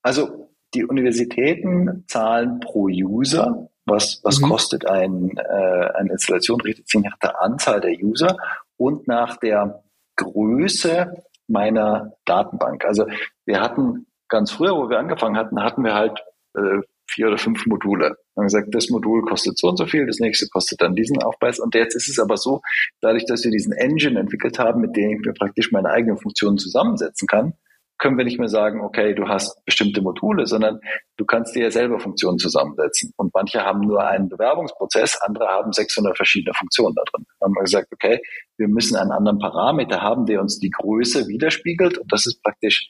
[0.01, 3.69] Also die Universitäten zahlen pro User.
[3.85, 4.49] Was, was mhm.
[4.49, 6.59] kostet ein, äh, eine Installation?
[6.59, 8.37] Richtet sich nach der Anzahl der User
[8.77, 9.83] und nach der
[10.17, 11.13] Größe
[11.47, 12.83] meiner Datenbank.
[12.83, 13.07] Also
[13.45, 16.19] wir hatten ganz früher, wo wir angefangen hatten, hatten wir halt
[16.55, 18.15] äh, vier oder fünf Module.
[18.33, 21.21] Wir haben gesagt, das Modul kostet so und so viel, das nächste kostet dann diesen
[21.21, 21.59] Aufpreis.
[21.59, 22.61] Und jetzt ist es aber so,
[23.01, 26.57] dadurch, dass wir diesen Engine entwickelt haben, mit dem ich mir praktisch meine eigenen Funktionen
[26.57, 27.53] zusammensetzen kann,
[27.97, 30.79] können wir nicht mehr sagen, okay, du hast bestimmte Module, sondern
[31.17, 33.13] du kannst dir ja selber Funktionen zusammensetzen.
[33.15, 37.27] Und manche haben nur einen Bewerbungsprozess, andere haben 600 verschiedene Funktionen da drin.
[37.39, 38.19] Dann haben wir gesagt, okay,
[38.57, 41.99] wir müssen einen anderen Parameter haben, der uns die Größe widerspiegelt.
[41.99, 42.89] Und das ist praktisch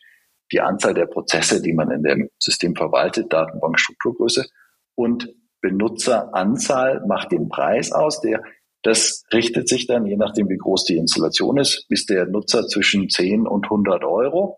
[0.51, 4.45] die Anzahl der Prozesse, die man in dem System verwaltet, Datenbankstrukturgröße.
[4.95, 8.43] Und Benutzeranzahl macht den Preis aus, der
[8.83, 13.09] das richtet sich dann, je nachdem wie groß die Installation ist, bis der Nutzer zwischen
[13.09, 14.57] 10 und 100 Euro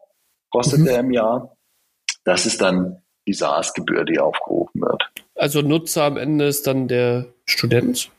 [0.50, 0.88] kostet mhm.
[0.88, 1.58] er im Jahr.
[2.24, 5.04] Das ist dann die SaaS-Gebühr, die aufgerufen wird.
[5.36, 8.12] Also Nutzer am Ende ist dann der Student?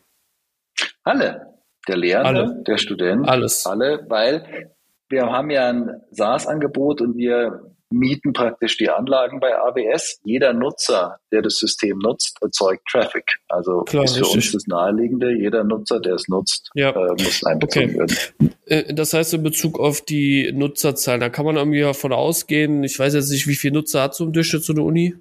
[1.04, 1.54] Alle.
[1.86, 2.62] Der Lehrende, alle.
[2.64, 3.28] der Student.
[3.28, 3.66] Alles.
[3.66, 4.74] Alle, weil
[5.08, 10.20] wir haben ja ein SaaS-Angebot und wir mieten praktisch die Anlagen bei AWS.
[10.24, 13.24] Jeder Nutzer, der das System nutzt, erzeugt Traffic.
[13.48, 14.36] Also Klar, ist für richtig.
[14.36, 15.32] uns das Naheliegende.
[15.32, 16.90] Jeder Nutzer, der es nutzt, ja.
[16.90, 17.98] äh, muss einbezogen okay.
[17.98, 18.54] werden.
[18.66, 22.98] Äh, das heißt in Bezug auf die Nutzerzahlen, da kann man irgendwie davon ausgehen, ich
[22.98, 25.14] weiß jetzt nicht, wie viele Nutzer hat so im Durchschnitt so eine Uni?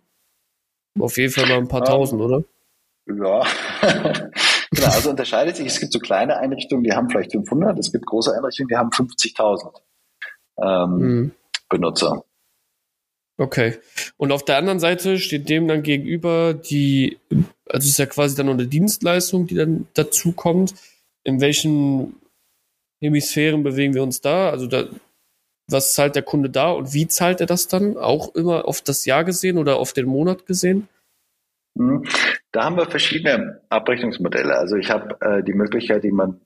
[0.99, 1.85] Auf jeden Fall mal ein paar ja.
[1.85, 2.43] tausend, oder?
[3.07, 3.43] Ja.
[4.73, 5.67] genau, also unterscheidet sich.
[5.67, 7.77] Es gibt so kleine Einrichtungen, die haben vielleicht 500.
[7.79, 9.81] Es gibt große Einrichtungen, die haben 50.000
[10.61, 11.31] ähm, mhm.
[11.69, 12.23] Benutzer.
[13.37, 13.77] Okay.
[14.17, 17.17] Und auf der anderen Seite steht dem dann gegenüber die,
[17.67, 20.75] also es ist ja quasi dann noch eine Dienstleistung, die dann dazu kommt.
[21.23, 22.15] In welchen
[23.01, 24.49] Hemisphären bewegen wir uns da?
[24.49, 24.85] Also da,
[25.67, 27.97] was zahlt der Kunde da und wie zahlt er das dann?
[27.97, 30.87] Auch immer auf das Jahr gesehen oder auf den Monat gesehen?
[31.75, 32.03] Mhm.
[32.51, 34.57] Da haben wir verschiedene Abrechnungsmodelle.
[34.57, 36.41] Also ich habe äh, die Möglichkeit, jemanden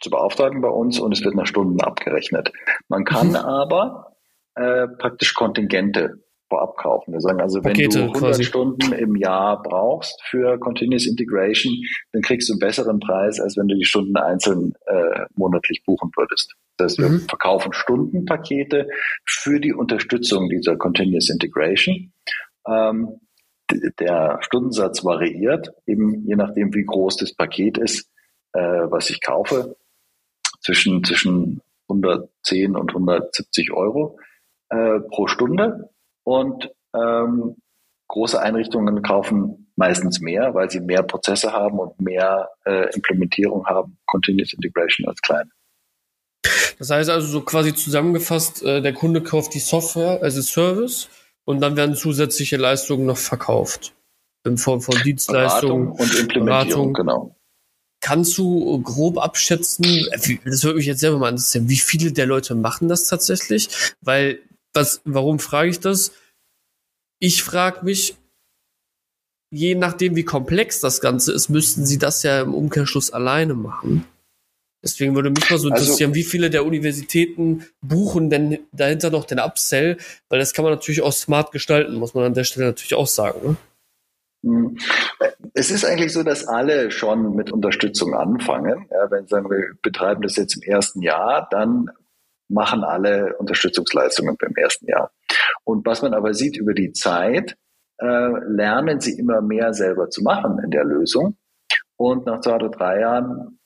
[0.00, 2.52] zu beauftragen bei uns und es wird nach Stunden abgerechnet.
[2.88, 3.36] Man kann mhm.
[3.36, 4.16] aber
[4.54, 7.12] äh, praktisch Kontingente vorab kaufen.
[7.12, 8.44] Wir sagen also, wenn Pakete, du 100 quasi.
[8.44, 11.72] Stunden im Jahr brauchst für Continuous Integration,
[12.12, 16.10] dann kriegst du einen besseren Preis, als wenn du die Stunden einzeln äh, monatlich buchen
[16.14, 16.54] würdest.
[16.76, 17.20] Das heißt, wir mhm.
[17.20, 18.88] verkaufen Stundenpakete
[19.24, 22.12] für die Unterstützung dieser Continuous Integration.
[22.66, 23.20] Ähm,
[23.98, 28.10] der Stundensatz variiert, eben je nachdem, wie groß das Paket ist,
[28.52, 29.76] äh, was ich kaufe,
[30.60, 34.18] zwischen, zwischen 110 und 170 Euro
[34.70, 35.90] äh, pro Stunde
[36.24, 37.56] und ähm,
[38.08, 43.98] große Einrichtungen kaufen meistens mehr, weil sie mehr Prozesse haben und mehr äh, Implementierung haben,
[44.06, 45.50] Continuous Integration als kleine.
[46.78, 51.08] Das heißt also so quasi zusammengefasst, äh, der Kunde kauft die Software als Service
[51.44, 53.94] und dann werden zusätzliche Leistungen noch verkauft.
[54.44, 56.94] In Form von Dienstleistungen und Implementierung, Beratung.
[56.94, 57.36] genau.
[58.00, 62.56] Kannst du grob abschätzen, das würde mich jetzt selber mal interessieren, wie viele der Leute
[62.56, 63.68] machen das tatsächlich?
[64.00, 64.40] Weil
[64.74, 66.12] was, warum frage ich das?
[67.20, 68.16] Ich frage mich,
[69.50, 74.04] je nachdem, wie komplex das Ganze ist, müssten sie das ja im Umkehrschluss alleine machen.
[74.82, 79.10] Deswegen würde mich mal so also interessieren, also, wie viele der Universitäten buchen denn dahinter
[79.10, 79.96] noch den Upsell,
[80.28, 83.06] weil das kann man natürlich auch smart gestalten, muss man an der Stelle natürlich auch
[83.06, 83.40] sagen.
[83.42, 83.56] Ne?
[84.44, 84.76] Hm.
[85.54, 88.86] Es ist eigentlich so, dass alle schon mit Unterstützung anfangen.
[88.90, 91.90] Ja, wenn sagen wir betreiben das jetzt im ersten Jahr, dann
[92.48, 95.12] machen alle Unterstützungsleistungen beim ersten Jahr.
[95.64, 97.56] Und was man aber sieht über die Zeit,
[97.98, 101.36] äh, lernen sie immer mehr selber zu machen in der Lösung.
[101.96, 103.58] Und nach zwei oder drei Jahren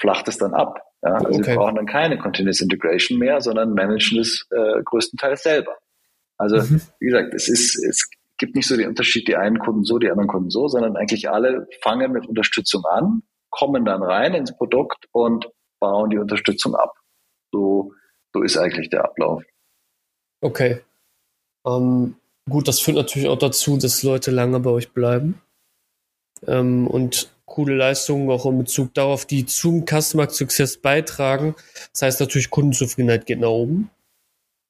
[0.00, 0.80] flacht es dann ab.
[1.02, 1.14] Ja?
[1.14, 1.42] Also okay.
[1.44, 5.76] sie brauchen dann keine Continuous Integration mehr, sondern managen es äh, größtenteils selber.
[6.36, 6.80] Also mhm.
[7.00, 10.10] wie gesagt, es ist, es gibt nicht so den Unterschied, die einen Kunden so, die
[10.10, 15.06] anderen Kunden so, sondern eigentlich alle fangen mit Unterstützung an, kommen dann rein ins Produkt
[15.12, 16.94] und bauen die Unterstützung ab.
[17.52, 17.92] So,
[18.32, 19.42] so ist eigentlich der Ablauf.
[20.40, 20.80] Okay.
[21.64, 22.16] Ähm,
[22.50, 25.40] gut, das führt natürlich auch dazu, dass Leute lange bei euch bleiben.
[26.46, 31.54] Ähm, und coole Leistungen auch in Bezug darauf, die zum Customer Success beitragen.
[31.92, 33.90] Das heißt natürlich, Kundenzufriedenheit geht nach oben.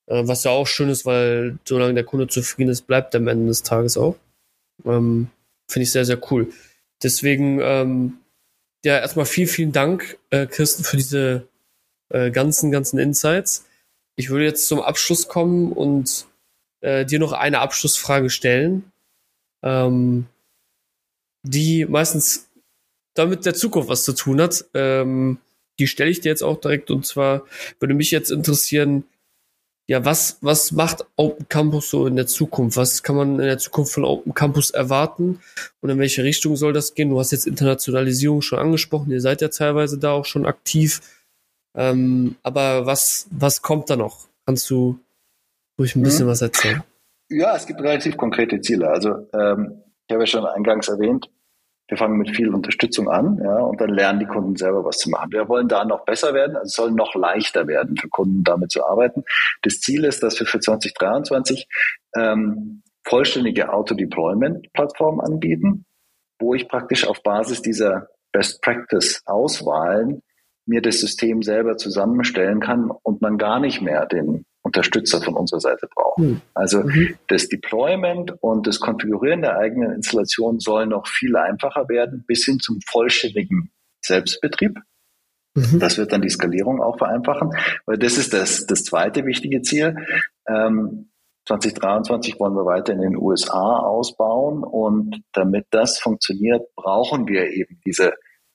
[0.07, 3.29] Äh, was ja auch schön ist, weil solange der Kunde zufrieden ist, bleibt er am
[3.29, 4.17] Ende des Tages auch.
[4.85, 5.29] Ähm,
[5.69, 6.53] Finde ich sehr, sehr cool.
[7.03, 8.19] Deswegen, ähm,
[8.85, 11.49] ja, erstmal vielen, vielen Dank, äh, Kirsten, für diese
[12.11, 13.67] äh, ganzen, ganzen Insights.
[14.17, 16.27] Ich würde jetzt zum Abschluss kommen und
[16.81, 18.93] äh, dir noch eine Abschlussfrage stellen,
[19.63, 20.27] ähm,
[21.43, 22.51] die meistens
[23.15, 24.65] damit der Zukunft was zu tun hat.
[24.75, 25.39] Ähm,
[25.79, 27.45] die stelle ich dir jetzt auch direkt und zwar
[27.81, 29.05] würde mich jetzt interessieren,
[29.87, 32.77] ja, was, was macht Open Campus so in der Zukunft?
[32.79, 35.41] Was kann man in der Zukunft von Open Campus erwarten?
[35.81, 37.11] Und in welche Richtung soll das gehen?
[37.11, 41.01] Du hast jetzt Internationalisierung schon angesprochen, ihr seid ja teilweise da auch schon aktiv.
[41.77, 44.29] Ähm, aber was, was kommt da noch?
[44.47, 44.99] Kannst du
[45.79, 46.31] ruhig ein bisschen mhm.
[46.31, 46.83] was erzählen?
[47.29, 48.89] Ja, es gibt relativ konkrete Ziele.
[48.89, 51.29] Also ähm, ich habe ja schon eingangs erwähnt,
[51.89, 55.11] wir fangen mit viel Unterstützung an, ja, und dann lernen die Kunden selber was zu
[55.11, 55.33] machen.
[55.33, 58.71] Wir wollen da noch besser werden, also es soll noch leichter werden für Kunden damit
[58.71, 59.25] zu arbeiten.
[59.63, 61.69] Das Ziel ist, dass wir für 2023
[62.17, 65.85] ähm, vollständige Auto-Deployment-Plattformen anbieten,
[66.41, 70.23] wo ich praktisch auf Basis dieser Best Practice Auswahlen
[70.67, 75.61] mir das System selber zusammenstellen kann und man gar nicht mehr den Unterstützer von unserer
[75.61, 76.25] Seite brauchen.
[76.25, 76.41] Hm.
[76.55, 77.17] Also mhm.
[77.29, 82.59] das Deployment und das Konfigurieren der eigenen Installation soll noch viel einfacher werden, bis hin
[82.59, 84.79] zum vollständigen Selbstbetrieb.
[85.55, 85.79] Mhm.
[85.79, 87.51] Das wird dann die Skalierung auch vereinfachen,
[87.85, 89.97] weil das ist das, das zweite wichtige Ziel.
[90.49, 91.11] Ähm,
[91.47, 97.81] 2023 wollen wir weiter in den USA ausbauen und damit das funktioniert, brauchen wir eben
[97.85, 98.15] diese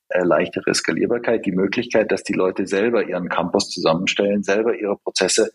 [0.10, 5.52] äh, leichtere Skalierbarkeit, die Möglichkeit, dass die Leute selber ihren Campus zusammenstellen, selber ihre Prozesse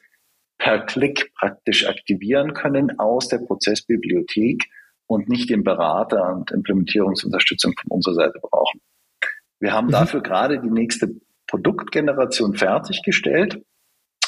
[0.58, 4.64] per Klick praktisch aktivieren können aus der Prozessbibliothek
[5.06, 8.80] und nicht den Berater und Implementierungsunterstützung von unserer Seite brauchen.
[9.60, 9.92] Wir haben mhm.
[9.92, 11.08] dafür gerade die nächste
[11.46, 13.62] Produktgeneration fertiggestellt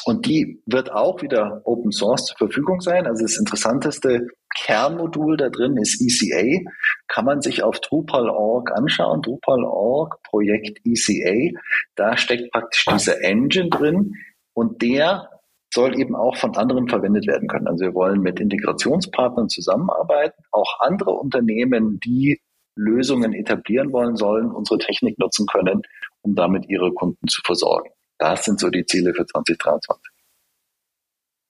[0.07, 3.07] und die wird auch wieder Open Source zur Verfügung sein.
[3.07, 6.61] Also das interessanteste Kernmodul da drin ist ECA.
[7.07, 9.21] Kann man sich auf Drupal.org anschauen.
[9.21, 11.59] Drupal.org Projekt ECA.
[11.95, 14.13] Da steckt praktisch diese Engine drin
[14.53, 15.29] und der
[15.73, 17.67] soll eben auch von anderen verwendet werden können.
[17.67, 20.41] Also wir wollen mit Integrationspartnern zusammenarbeiten.
[20.51, 22.41] Auch andere Unternehmen, die
[22.75, 25.81] Lösungen etablieren wollen, sollen unsere Technik nutzen können,
[26.21, 27.89] um damit ihre Kunden zu versorgen.
[28.17, 30.11] Das sind so die Ziele für 2023.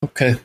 [0.01, 0.37] Okay.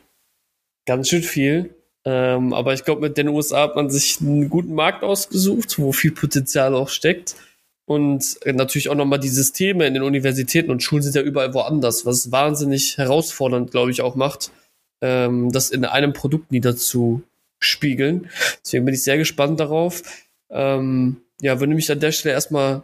[0.86, 1.74] Ganz schön viel.
[2.04, 5.92] Ähm, aber ich glaube, mit den USA hat man sich einen guten Markt ausgesucht, wo
[5.92, 7.36] viel Potenzial auch steckt.
[7.84, 12.06] Und natürlich auch nochmal die Systeme in den Universitäten und Schulen sind ja überall woanders,
[12.06, 14.52] was wahnsinnig herausfordernd, glaube ich, auch macht,
[15.00, 18.30] ähm, das in einem Produkt niederzuspiegeln.
[18.64, 20.02] Deswegen bin ich sehr gespannt darauf.
[20.50, 22.82] Ähm, ja, würde mich an der Stelle erstmal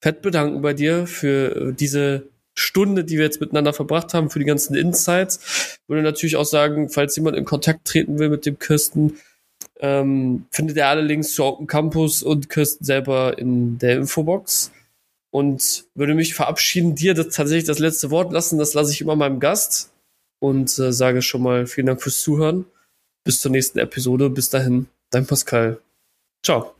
[0.00, 4.44] fett bedanken bei dir für diese Stunde, die wir jetzt miteinander verbracht haben, für die
[4.44, 5.78] ganzen Insights.
[5.88, 9.18] Würde natürlich auch sagen, falls jemand in Kontakt treten will mit dem Kirsten,
[9.82, 14.72] ähm, findet ihr alle Links zu Open Campus und Kirsten selber in der Infobox.
[15.30, 18.58] Und würde mich verabschieden, dir das tatsächlich das letzte Wort lassen.
[18.58, 19.92] Das lasse ich immer meinem Gast.
[20.38, 22.64] Und äh, sage schon mal vielen Dank fürs Zuhören.
[23.24, 24.30] Bis zur nächsten Episode.
[24.30, 25.78] Bis dahin, dein Pascal.
[26.44, 26.74] Ciao.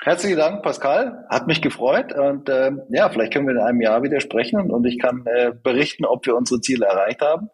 [0.00, 1.26] Herzlichen Dank, Pascal.
[1.28, 2.12] Hat mich gefreut.
[2.12, 5.52] Und äh, ja, vielleicht können wir in einem Jahr wieder sprechen und ich kann äh,
[5.52, 7.50] berichten, ob wir unsere Ziele erreicht haben.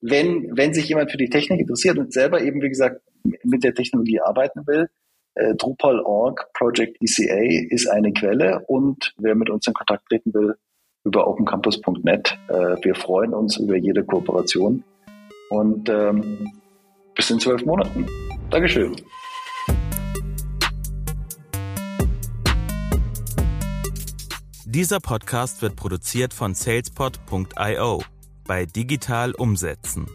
[0.00, 3.00] Wenn, wenn sich jemand für die Technik interessiert und selber eben, wie gesagt,
[3.42, 4.88] mit der Technologie arbeiten will,
[5.34, 10.54] äh, Drupal.org Project ECA ist eine Quelle und wer mit uns in Kontakt treten will,
[11.04, 12.38] über opencampus.net.
[12.48, 14.84] Äh, wir freuen uns über jede Kooperation
[15.50, 16.52] und ähm,
[17.14, 18.06] bis in zwölf Monaten.
[18.50, 18.96] Dankeschön.
[24.64, 28.02] Dieser Podcast wird produziert von salespod.io
[28.46, 30.06] bei Digital Umsetzen.